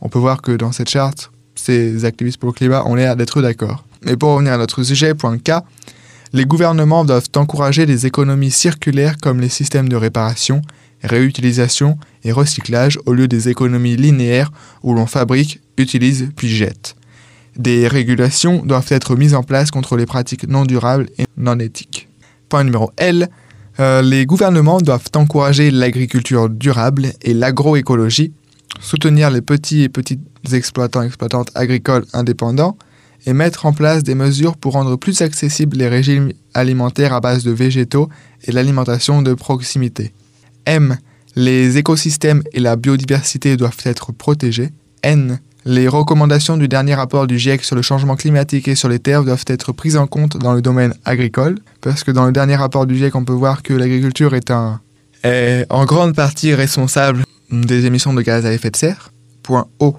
on 0.00 0.08
peut 0.08 0.18
voir 0.18 0.40
que 0.40 0.52
dans 0.52 0.72
cette 0.72 0.88
charte, 0.88 1.30
ces 1.54 2.04
activistes 2.04 2.38
pour 2.38 2.48
le 2.48 2.54
climat 2.54 2.86
ont 2.86 2.94
l'air 2.94 3.16
d'être 3.16 3.42
d'accord. 3.42 3.84
Mais 4.02 4.16
pour 4.16 4.30
revenir 4.30 4.52
à 4.52 4.58
notre 4.58 4.82
sujet, 4.82 5.14
point 5.14 5.38
K, 5.38 5.62
les 6.32 6.44
gouvernements 6.44 7.04
doivent 7.04 7.28
encourager 7.36 7.86
les 7.86 8.06
économies 8.06 8.50
circulaires 8.50 9.16
comme 9.18 9.40
les 9.40 9.48
systèmes 9.48 9.88
de 9.88 9.96
réparation, 9.96 10.62
réutilisation 11.02 11.98
et 12.24 12.32
recyclage 12.32 12.98
au 13.06 13.12
lieu 13.12 13.28
des 13.28 13.48
économies 13.48 13.96
linéaires 13.96 14.50
où 14.82 14.94
l'on 14.94 15.06
fabrique, 15.06 15.60
utilise 15.76 16.28
puis 16.36 16.48
jette. 16.48 16.96
Des 17.56 17.88
régulations 17.88 18.64
doivent 18.64 18.90
être 18.90 19.16
mises 19.16 19.34
en 19.34 19.42
place 19.42 19.70
contre 19.70 19.96
les 19.96 20.06
pratiques 20.06 20.48
non 20.48 20.64
durables 20.64 21.08
et 21.18 21.24
non 21.36 21.58
éthiques. 21.58 22.08
Point 22.48 22.64
numéro 22.64 22.92
L. 22.96 23.28
Euh, 23.80 24.02
les 24.02 24.26
gouvernements 24.26 24.80
doivent 24.80 25.08
encourager 25.14 25.70
l'agriculture 25.70 26.48
durable 26.48 27.12
et 27.22 27.34
l'agroécologie, 27.34 28.32
soutenir 28.80 29.30
les 29.30 29.40
petits 29.40 29.82
et 29.82 29.88
petites 29.88 30.20
exploitants 30.52 31.02
exploitantes 31.02 31.50
agricoles 31.54 32.04
indépendants, 32.12 32.76
et 33.26 33.32
mettre 33.32 33.66
en 33.66 33.72
place 33.72 34.02
des 34.02 34.14
mesures 34.14 34.56
pour 34.56 34.72
rendre 34.72 34.96
plus 34.96 35.22
accessibles 35.22 35.76
les 35.76 35.88
régimes 35.88 36.32
alimentaires 36.54 37.12
à 37.12 37.20
base 37.20 37.44
de 37.44 37.50
végétaux 37.50 38.08
et 38.44 38.52
l'alimentation 38.52 39.22
de 39.22 39.34
proximité. 39.34 40.12
M. 40.66 40.96
Les 41.36 41.78
écosystèmes 41.78 42.42
et 42.52 42.60
la 42.60 42.76
biodiversité 42.76 43.56
doivent 43.56 43.76
être 43.84 44.12
protégés. 44.12 44.70
N. 45.02 45.38
Les 45.64 45.86
recommandations 45.86 46.56
du 46.56 46.66
dernier 46.66 46.94
rapport 46.94 47.26
du 47.26 47.38
GIEC 47.38 47.62
sur 47.62 47.76
le 47.76 47.82
changement 47.82 48.16
climatique 48.16 48.68
et 48.68 48.74
sur 48.74 48.88
les 48.88 48.98
terres 48.98 49.24
doivent 49.24 49.44
être 49.48 49.72
prises 49.72 49.96
en 49.96 50.06
compte 50.06 50.38
dans 50.38 50.54
le 50.54 50.62
domaine 50.62 50.94
agricole, 51.04 51.58
parce 51.80 52.04
que 52.04 52.10
dans 52.10 52.26
le 52.26 52.32
dernier 52.32 52.56
rapport 52.56 52.86
du 52.86 52.96
GIEC, 52.96 53.14
on 53.14 53.24
peut 53.24 53.32
voir 53.32 53.62
que 53.62 53.74
l'agriculture 53.74 54.34
est, 54.34 54.50
un, 54.50 54.80
en 55.68 55.84
grande 55.84 56.14
partie 56.14 56.54
responsable 56.54 57.24
des 57.50 57.86
émissions 57.86 58.14
de 58.14 58.22
gaz 58.22 58.46
à 58.46 58.52
effet 58.52 58.70
de 58.70 58.76
serre. 58.76 59.12
Point 59.42 59.66
O. 59.78 59.96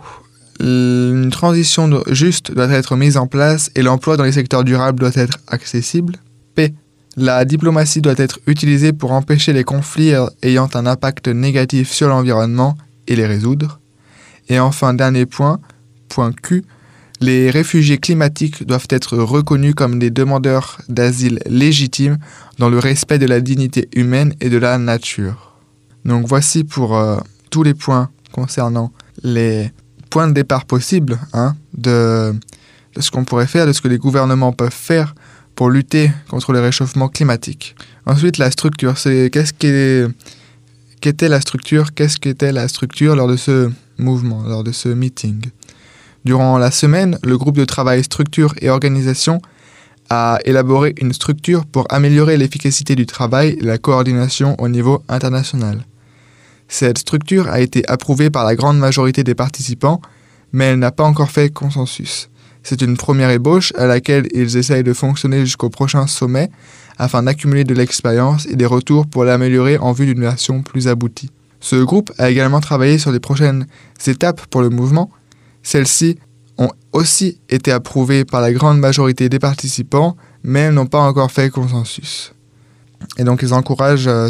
Une 0.60 1.30
transition 1.32 1.90
juste 2.08 2.54
doit 2.54 2.70
être 2.70 2.96
mise 2.96 3.18
en 3.18 3.28
place 3.28 3.72
et 3.76 3.82
l'emploi 3.82 4.18
dans 4.18 4.26
les 4.26 4.34
secteurs 4.34 4.64
durables 4.64 5.00
doit 5.00 5.16
être 5.16 5.38
accessible. 5.48 6.16
P. 6.56 6.74
La 7.16 7.46
diplomatie 7.46 8.02
doit 8.02 8.16
être 8.18 8.40
utilisée 8.46 8.94
pour 8.94 9.12
empêcher 9.12 9.54
les 9.54 9.64
conflits 9.64 10.14
ayant 10.44 10.70
un 10.74 10.86
impact 10.86 11.28
négatif 11.28 11.92
sur 11.92 12.08
l'environnement 12.08 12.78
et 13.08 13.16
les 13.16 13.26
résoudre. 13.26 13.80
Et 14.50 14.60
enfin, 14.60 14.94
dernier 14.94 15.26
point, 15.26 15.60
point 16.08 16.32
Q, 16.32 16.64
les 17.22 17.50
réfugiés 17.50 17.98
climatiques 17.98 18.66
doivent 18.66 18.88
être 18.90 19.18
reconnus 19.18 19.76
comme 19.76 20.00
des 20.00 20.10
demandeurs 20.10 20.82
d'asile 20.88 21.40
légitimes 21.46 22.18
dans 22.58 22.70
le 22.70 22.80
respect 22.80 23.20
de 23.20 23.26
la 23.26 23.42
dignité 23.42 23.90
humaine 23.94 24.34
et 24.40 24.50
de 24.50 24.58
la 24.58 24.78
nature. 24.78 25.56
Donc 26.06 26.26
voici 26.28 26.64
pour 26.64 26.98
euh, 26.98 27.18
tous 27.50 27.64
les 27.64 27.74
points 27.74 28.10
concernant 28.32 28.92
les 29.24 29.72
points 30.10 30.28
de 30.28 30.34
départ 30.34 30.66
possibles 30.66 31.20
hein, 31.34 31.56
de, 31.78 32.34
ce 33.00 33.12
qu'on 33.12 33.24
pourrait 33.24 33.48
faire, 33.48 33.68
de 33.68 33.74
ce 33.74 33.82
que 33.82 33.88
les 33.88 33.98
gouvernements 33.98 34.52
peuvent 34.52 34.72
faire 34.72 35.16
pour 35.56 35.70
lutter 35.70 36.12
contre 36.30 36.54
le 36.54 36.60
réchauffement 36.60 37.10
climatique. 37.10 37.76
Ensuite, 38.06 38.38
la 38.38 38.52
structure, 38.52 38.96
qu'est-ce 38.96 40.10
la 41.28 41.42
structure, 41.42 41.94
qu'est-ce 41.94 42.18
qu'était 42.18 42.52
la 42.52 42.68
structure 42.68 43.16
lors 43.16 43.28
de 43.28 43.36
ce 43.36 43.70
mouvement, 43.98 44.44
lors 44.44 44.64
de 44.64 44.72
ce 44.72 44.90
meeting. 44.90 45.42
Durant 46.26 46.58
la 46.58 46.72
semaine, 46.72 47.18
le 47.24 47.38
groupe 47.38 47.58
de 47.58 47.66
travail 47.66 48.04
structure 48.04 48.54
et 48.62 48.70
organisation 48.70 49.42
a 50.10 50.40
élaboré 50.44 50.96
une 51.00 51.14
structure 51.14 51.66
pour 51.66 51.86
améliorer 51.90 52.36
l'efficacité 52.38 52.96
du 52.96 53.06
travail 53.06 53.58
et 53.60 53.64
la 53.64 53.78
coordination 53.78 54.56
au 54.60 54.68
niveau 54.68 55.04
international. 55.08 55.86
Cette 56.72 57.00
structure 57.00 57.50
a 57.50 57.60
été 57.60 57.86
approuvée 57.90 58.30
par 58.30 58.46
la 58.46 58.56
grande 58.56 58.78
majorité 58.78 59.24
des 59.24 59.34
participants, 59.34 60.02
mais 60.54 60.66
elle 60.66 60.80
n'a 60.80 60.92
pas 60.92 61.04
encore 61.04 61.32
fait 61.32 61.52
consensus. 61.52 62.30
C'est 62.62 62.82
une 62.82 62.96
première 62.96 63.32
ébauche 63.32 63.74
à 63.76 63.88
laquelle 63.88 64.28
ils 64.34 64.56
essayent 64.56 64.84
de 64.84 64.94
fonctionner 64.94 65.40
jusqu'au 65.42 65.70
prochain 65.70 66.06
sommet 66.06 66.52
afin 67.00 67.24
d'accumuler 67.24 67.64
de 67.64 67.74
l'expérience 67.74 68.46
et 68.46 68.56
des 68.56 68.68
retours 68.68 69.08
pour 69.08 69.24
l'améliorer 69.24 69.80
en 69.80 69.94
vue 69.94 70.06
d'une 70.06 70.22
version 70.22 70.62
plus 70.62 70.88
aboutie. 70.88 71.32
Ce 71.60 71.76
groupe 71.76 72.12
a 72.20 72.30
également 72.30 72.60
travaillé 72.60 73.00
sur 73.00 73.12
les 73.12 73.20
prochaines 73.20 73.66
étapes 74.06 74.46
pour 74.46 74.62
le 74.62 74.70
mouvement. 74.70 75.10
Celles-ci 75.64 76.20
ont 76.60 76.72
aussi 76.94 77.40
été 77.50 77.72
approuvées 77.72 78.26
par 78.26 78.42
la 78.42 78.54
grande 78.54 78.80
majorité 78.80 79.28
des 79.28 79.40
participants, 79.40 80.16
mais 80.44 80.60
elles 80.60 80.74
n'ont 80.74 80.86
pas 80.86 81.00
encore 81.00 81.32
fait 81.32 81.50
consensus. 81.50 82.34
Et 83.18 83.24
donc 83.24 83.42
ils 83.42 83.54
encouragent, 83.54 84.08
euh, 84.08 84.30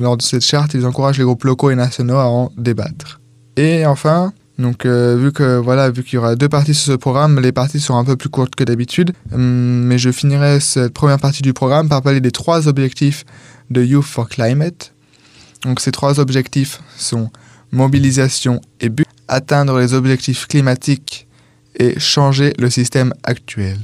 lors 0.00 0.16
de 0.16 0.22
cette 0.22 0.44
charte, 0.44 0.74
ils 0.74 0.86
encouragent 0.86 1.18
les 1.18 1.24
groupes 1.24 1.44
locaux 1.44 1.70
et 1.70 1.74
nationaux 1.74 2.16
à 2.16 2.26
en 2.26 2.50
débattre. 2.56 3.20
Et 3.56 3.86
enfin, 3.86 4.32
donc 4.58 4.86
euh, 4.86 5.16
vu 5.16 5.32
que 5.32 5.58
voilà, 5.58 5.90
vu 5.90 6.02
qu'il 6.02 6.14
y 6.14 6.18
aura 6.18 6.34
deux 6.34 6.48
parties 6.48 6.74
sur 6.74 6.92
ce 6.92 6.96
programme, 6.96 7.40
les 7.40 7.52
parties 7.52 7.80
seront 7.80 7.98
un 7.98 8.04
peu 8.04 8.16
plus 8.16 8.28
courtes 8.28 8.54
que 8.54 8.64
d'habitude. 8.64 9.12
Hum, 9.32 9.84
mais 9.84 9.98
je 9.98 10.10
finirai 10.10 10.60
cette 10.60 10.94
première 10.94 11.18
partie 11.18 11.42
du 11.42 11.52
programme 11.52 11.88
par 11.88 12.02
parler 12.02 12.20
des 12.20 12.32
trois 12.32 12.68
objectifs 12.68 13.24
de 13.70 13.82
Youth 13.82 14.04
for 14.04 14.28
Climate. 14.28 14.92
Donc 15.64 15.80
ces 15.80 15.92
trois 15.92 16.20
objectifs 16.20 16.80
sont 16.96 17.30
mobilisation 17.72 18.60
et 18.80 18.88
but, 18.88 19.06
atteindre 19.28 19.78
les 19.78 19.94
objectifs 19.94 20.46
climatiques 20.46 21.26
et 21.78 21.98
changer 21.98 22.54
le 22.58 22.70
système 22.70 23.12
actuel. 23.22 23.78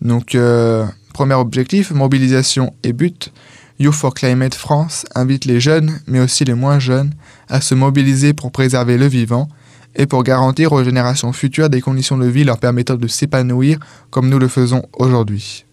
Donc 0.00 0.34
euh, 0.34 0.84
premier 1.12 1.34
objectif, 1.34 1.90
mobilisation 1.90 2.74
et 2.82 2.92
but. 2.92 3.32
Youth 3.78 3.94
for 3.94 4.14
Climate 4.14 4.54
France 4.54 5.06
invite 5.14 5.44
les 5.44 5.60
jeunes, 5.60 5.98
mais 6.06 6.20
aussi 6.20 6.44
les 6.44 6.54
moins 6.54 6.78
jeunes, 6.78 7.12
à 7.48 7.60
se 7.60 7.74
mobiliser 7.74 8.32
pour 8.32 8.52
préserver 8.52 8.96
le 8.98 9.06
vivant 9.06 9.48
et 9.94 10.06
pour 10.06 10.22
garantir 10.22 10.72
aux 10.72 10.84
générations 10.84 11.32
futures 11.32 11.68
des 11.68 11.80
conditions 11.80 12.16
de 12.16 12.26
vie 12.26 12.44
leur 12.44 12.58
permettant 12.58 12.96
de 12.96 13.08
s'épanouir 13.08 13.78
comme 14.10 14.28
nous 14.28 14.38
le 14.38 14.48
faisons 14.48 14.82
aujourd'hui. 14.98 15.64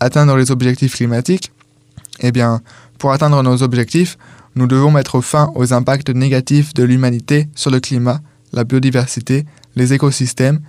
Atteindre 0.00 0.36
les 0.36 0.50
objectifs 0.50 0.96
climatiques 0.96 1.52
Eh 2.20 2.32
bien, 2.32 2.60
pour 2.98 3.12
atteindre 3.12 3.42
nos 3.42 3.62
objectifs, 3.62 4.18
nous 4.54 4.66
devons 4.66 4.90
mettre 4.90 5.20
fin 5.20 5.50
aux 5.54 5.72
impacts 5.72 6.10
négatifs 6.10 6.74
de 6.74 6.82
l'humanité 6.82 7.48
sur 7.54 7.70
le 7.70 7.80
climat, 7.80 8.20
la 8.52 8.64
biodiversité, 8.64 9.46
les 9.76 9.92
écosystèmes, 9.94 10.60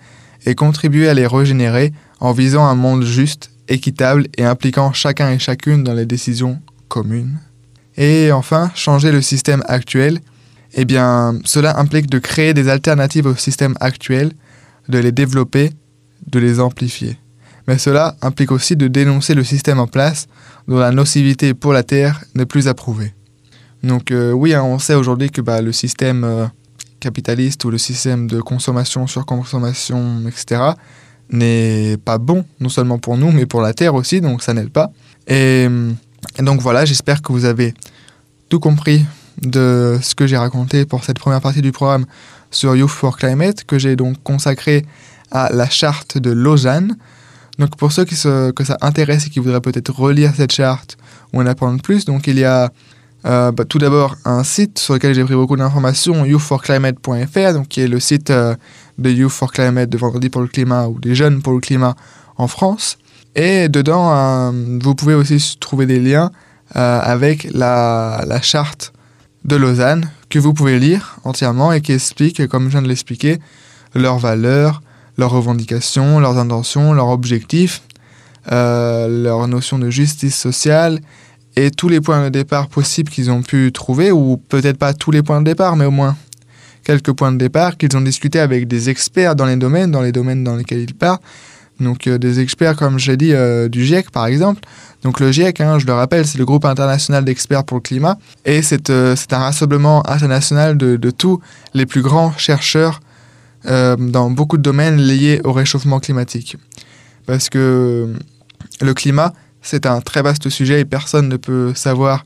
et 0.46 0.56
contribuer 0.56 1.10
à 1.10 1.14
les 1.14 1.28
régénérer 1.28 1.94
en 2.20 2.32
visant 2.32 2.66
un 2.66 2.76
monde 2.76 3.04
juste, 3.04 3.50
équitable 3.68 4.28
et 4.38 4.44
impliquant 4.44 4.94
chacun 4.94 5.32
et 5.32 5.40
chacune 5.40 5.84
dans 5.84 5.94
les 5.94 6.06
décisions 6.06 6.60
communes. 6.88 7.40
Et 7.98 8.32
enfin, 8.32 8.72
changer 8.76 9.12
le 9.12 9.22
système 9.22 9.64
actuel. 9.68 10.20
Eh 10.74 10.86
bien, 10.86 11.40
cela 11.46 11.80
implique 11.80 12.10
de 12.10 12.20
créer 12.20 12.54
des 12.54 12.68
alternatives 12.68 13.28
au 13.28 13.36
système 13.36 13.76
actuel, 13.80 14.32
de 14.90 14.98
les 14.98 15.12
développer, 15.12 15.72
de 16.28 16.40
les 16.40 16.60
amplifier. 16.60 17.18
Mais 17.68 17.78
cela 17.78 18.16
implique 18.22 18.52
aussi 18.52 18.76
de 18.76 18.88
dénoncer 18.88 19.36
le 19.36 19.44
système 19.44 19.80
en 19.80 19.88
place 19.88 20.28
dont 20.68 20.80
la 20.80 20.92
nocivité 20.92 21.54
pour 21.54 21.74
la 21.74 21.84
Terre 21.84 22.24
n'est 22.36 22.46
plus 22.46 22.68
approuvée. 22.68 23.14
Donc 23.84 24.12
euh, 24.12 24.32
oui, 24.32 24.54
hein, 24.54 24.64
on 24.64 24.80
sait 24.80 24.96
aujourd'hui 24.96 25.30
que 25.30 25.42
bah, 25.42 25.62
le 25.62 25.72
système 25.72 26.24
euh, 26.24 26.46
capitaliste 27.00 27.64
ou 27.66 27.70
le 27.70 27.78
système 27.78 28.28
de 28.28 28.42
consommation, 28.42 29.08
surconsommation, 29.08 30.24
etc., 30.28 30.62
n'est 31.30 31.98
pas 32.04 32.18
bon, 32.18 32.46
non 32.60 32.70
seulement 32.70 33.00
pour 33.00 33.18
nous, 33.18 33.32
mais 33.32 33.46
pour 33.46 33.62
la 33.62 33.74
Terre 33.74 33.96
aussi, 33.96 34.22
donc 34.22 34.44
ça 34.44 34.54
n'aide 34.54 34.70
pas. 34.70 34.92
Et, 35.28 35.68
donc 36.40 36.62
voilà, 36.62 36.86
j'espère 36.86 37.22
que 37.22 37.32
vous 37.32 37.46
avez 37.46 37.74
tout 38.50 38.60
compris 38.60 39.06
de 39.42 39.98
ce 40.02 40.16
que 40.16 40.28
j'ai 40.28 40.38
raconté 40.38 40.86
pour 40.86 41.04
cette 41.04 41.20
première 41.20 41.42
partie 41.42 41.62
du 41.62 41.72
programme 41.72 42.06
sur 42.52 42.76
Youth 42.76 42.90
for 42.90 43.18
Climate, 43.18 43.64
que 43.64 43.80
j'ai 43.80 43.96
donc 43.96 44.22
consacré 44.24 44.86
à 45.32 45.50
la 45.52 45.70
charte 45.70 46.18
de 46.18 46.32
Lausanne. 46.32 46.96
Donc 47.60 47.76
pour 47.78 47.92
ceux 47.92 48.06
qui 48.06 48.16
se, 48.16 48.52
que 48.52 48.64
ça 48.64 48.78
intéresse 48.82 49.28
et 49.28 49.30
qui 49.30 49.40
voudraient 49.40 49.62
peut-être 49.62 49.94
relire 49.94 50.34
cette 50.36 50.52
charte 50.52 50.98
ou 51.34 51.42
en 51.42 51.46
apprendre 51.46 51.82
plus, 51.82 52.06
donc 52.06 52.28
il 52.28 52.40
y 52.40 52.46
a 52.46 52.72
euh, 53.26 53.52
bah, 53.52 53.64
tout 53.64 53.78
d'abord, 53.78 54.18
un 54.26 54.44
site 54.44 54.80
sur 54.80 54.96
lequel 54.96 55.16
j'ai 55.16 55.24
pris 55.24 55.36
beaucoup 55.36 55.56
d'informations, 55.56 56.26
youthforclimate.fr, 56.26 57.54
donc 57.54 57.70
qui 57.70 57.82
est 57.82 57.88
le 57.88 58.00
site 58.00 58.30
euh, 58.32 58.56
de 58.98 59.10
Youth 59.10 59.32
for 59.32 59.52
Climate, 59.52 59.90
de 59.90 59.98
Vendredi 59.98 60.30
pour 60.30 60.42
le 60.42 60.48
climat 60.48 60.88
ou 60.88 61.00
des 61.00 61.16
jeunes 61.16 61.42
pour 61.42 61.54
le 61.54 61.60
climat 61.60 61.96
en 62.38 62.48
France. 62.48 62.98
Et 63.36 63.70
dedans, 63.70 64.16
euh, 64.16 64.52
vous 64.82 64.96
pouvez 64.96 65.14
aussi 65.14 65.58
trouver 65.60 65.86
des 65.86 66.00
liens 66.00 66.32
avec 66.76 67.48
la, 67.54 68.24
la, 68.26 68.42
charte 68.42 68.94
de 69.46 69.56
Lausanne 69.56 70.10
que 70.30 70.40
vous 70.40 70.54
pouvez 70.54 70.80
lire 70.80 71.18
entièrement 71.24 71.72
et 71.72 71.82
qui 71.82 71.92
explique, 71.92 72.48
comme 72.48 72.64
je 72.64 72.70
viens 72.70 72.82
de 72.82 72.88
l'expliquer, 72.88 73.38
leurs 73.94 74.18
valeurs, 74.18 74.82
leurs 75.20 75.30
revendications, 75.30 76.20
leurs 76.20 76.40
intentions, 76.40 76.94
leurs 76.94 77.10
objectifs, 77.10 77.84
leurs 78.50 79.48
notions 79.48 79.78
de 79.78 79.92
justice 79.92 80.36
sociale 80.36 81.00
et 81.56 81.72
tous 81.72 81.90
les 81.90 82.02
points 82.02 82.24
de 82.24 82.30
départ 82.30 82.68
possibles 82.68 83.12
qu'ils 83.12 83.32
ont 83.32 83.44
pu 83.44 83.72
trouver, 83.72 84.12
ou 84.12 84.38
peut-être 84.38 84.78
pas 84.78 84.94
tous 84.94 85.12
les 85.12 85.22
points 85.22 85.40
de 85.40 85.46
départ, 85.46 85.76
mais 85.76 85.86
au 85.86 85.92
moins 85.92 86.16
quelques 86.84 87.14
points 87.14 87.32
de 87.32 87.38
départ 87.38 87.78
qu'ils 87.78 87.96
ont 87.96 88.02
discuté 88.02 88.40
avec 88.40 88.68
des 88.68 88.90
experts 88.90 89.36
dans 89.36 89.46
les 89.46 89.56
domaines, 89.56 89.92
dans 89.92 90.02
les 90.02 90.12
domaines 90.12 90.44
dans 90.44 90.56
lesquels 90.56 90.82
ils 90.82 90.94
partent. 90.94 91.24
Donc 91.80 92.08
euh, 92.08 92.18
des 92.18 92.40
experts, 92.40 92.76
comme 92.76 93.00
j'ai 93.00 93.18
dit, 93.18 93.34
euh, 93.34 93.68
du 93.68 93.84
GIEC 93.84 94.12
par 94.12 94.28
exemple. 94.28 94.62
Donc 95.04 95.20
le 95.20 95.32
GIEC, 95.32 95.60
hein, 95.62 95.80
je 95.80 95.86
le 95.86 95.94
rappelle, 95.94 96.26
c'est 96.26 96.38
le 96.38 96.46
groupe 96.46 96.66
international 96.66 97.26
d'experts 97.26 97.64
pour 97.64 97.78
le 97.78 97.82
climat, 97.82 98.18
et 98.46 98.62
c'est 98.62 98.90
euh, 98.90 99.16
un 99.32 99.38
rassemblement 99.38 100.08
international 100.08 100.78
de, 100.78 100.96
de, 100.96 101.12
tous 101.12 101.42
les 101.74 101.86
plus 101.86 102.02
grands 102.02 102.32
chercheurs 102.38 103.00
dans 103.66 104.30
beaucoup 104.30 104.58
de 104.58 104.62
domaines 104.62 104.98
liés 104.98 105.40
au 105.46 105.54
réchauffement 105.54 106.02
climatique. 106.02 106.58
Parce 107.26 107.50
que 107.50 108.14
le 108.82 108.94
climat, 108.94 109.34
c'est 109.62 109.86
un 109.86 110.02
très 110.02 110.22
vaste 110.22 110.50
sujet 110.50 110.82
et 110.82 110.86
personne 110.86 111.30
ne 111.30 111.38
peut 111.38 111.72
savoir, 111.74 112.26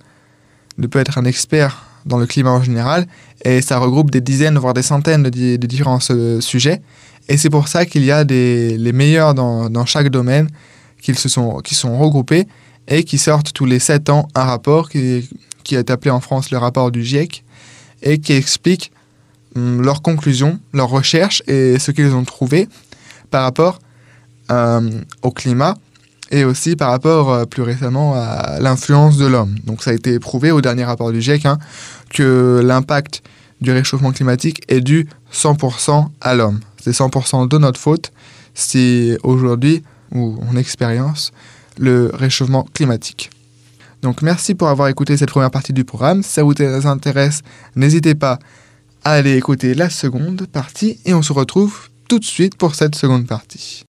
ne 0.80 0.88
peut 0.88 0.98
être 0.98 1.20
un 1.20 1.26
expert 1.26 1.87
dans 2.08 2.18
le 2.18 2.26
climat 2.26 2.52
en 2.52 2.64
général. 2.64 3.08
Et 3.44 3.62
ça 3.62 3.78
regroupe 3.78 4.12
des 4.12 4.22
dizaines, 4.22 4.58
voire 4.58 4.74
des 4.74 4.82
centaines 4.82 5.24
de, 5.24 5.56
différents 5.58 6.00
euh, 6.10 6.42
sujets. 6.42 6.82
Et 7.30 7.38
c'est 7.38 7.50
pour 7.50 7.68
ça 7.68 7.86
qu'il 7.86 8.04
y 8.04 8.12
a 8.12 8.24
les 8.24 8.92
meilleurs 8.94 9.34
dans, 9.34 9.86
chaque 9.86 10.10
domaine 10.10 10.48
qui, 11.02 11.14
sont, 11.14 11.62
sont 11.66 12.00
regroupés 12.00 12.48
et 12.88 13.04
qui 13.04 13.18
sortent 13.18 13.52
tous 13.54 13.66
les 13.66 13.80
sept 13.80 14.10
ans 14.10 14.28
un 14.34 14.44
rapport 14.44 14.90
qui, 14.90 15.30
qui 15.64 15.76
est 15.76 15.90
appelé 15.92 16.12
en 16.12 16.22
France 16.22 16.52
le 16.52 16.58
rapport 16.58 16.92
du 16.92 17.04
GIEC 17.04 17.44
et 18.02 18.20
qui 18.20 18.34
explique 18.34 18.92
hum, 19.56 19.82
leurs 19.82 20.02
conclusions, 20.02 20.60
leurs 20.74 20.90
recherches 20.90 21.44
et 21.48 21.78
ce 21.80 21.92
qu'ils 21.92 22.14
ont 22.14 22.24
trouvé 22.24 22.70
par 23.30 23.44
rapport 23.44 23.80
euh, 24.50 24.90
au 25.22 25.32
climat 25.32 25.76
et 26.32 26.44
aussi 26.44 26.76
par 26.76 26.92
rapport 26.92 27.32
euh, 27.32 27.46
plus 27.46 27.64
récemment 27.64 28.14
à 28.16 28.60
l'influence 28.60 29.18
de 29.18 29.26
l'homme. 29.26 29.56
Donc 29.66 29.84
ça 29.84 29.92
a 29.92 29.94
été 29.94 30.20
prouvé 30.20 30.52
au 30.52 30.62
dernier 30.62 30.86
rapport 30.86 31.12
du 31.12 31.22
GIEC 31.22 31.46
hein, 31.46 31.58
que 32.10 32.62
l'impact 32.64 33.24
du 33.62 33.72
réchauffement 33.72 34.12
climatique 34.12 34.62
est 34.68 34.82
dû 34.82 35.08
100% 35.34 36.08
à 36.22 36.36
l'homme. 36.36 36.60
C'est 36.82 36.92
100% 36.92 37.48
de 37.48 37.58
notre 37.58 37.80
faute 37.80 38.12
si 38.54 39.16
aujourd'hui, 39.24 39.84
ou 40.12 40.38
on 40.50 40.56
expérience, 40.56 41.32
le 41.78 42.12
réchauffement 42.14 42.66
climatique. 42.74 43.30
Donc 44.02 44.22
merci 44.22 44.56
pour 44.56 44.68
avoir 44.68 44.88
écouté 44.88 45.18
cette 45.18 45.30
première 45.30 45.52
partie 45.52 45.74
du 45.74 45.84
programme. 45.84 46.24
Si 46.24 46.32
ça 46.32 46.44
vous 46.44 46.54
intéresse, 46.88 47.42
n'hésitez 47.76 48.16
pas 48.16 48.40
à 49.04 49.12
aller 49.12 49.38
écouter 49.38 49.74
la 49.74 49.90
seconde 49.90 50.48
partie 50.48 51.00
et 51.06 51.14
on 51.14 51.22
se 51.22 51.34
retrouve 51.34 51.90
tout 52.08 52.20
de 52.20 52.26
suite 52.26 52.58
pour 52.58 52.76
cette 52.76 52.96
seconde 52.96 53.28
partie. 53.28 53.86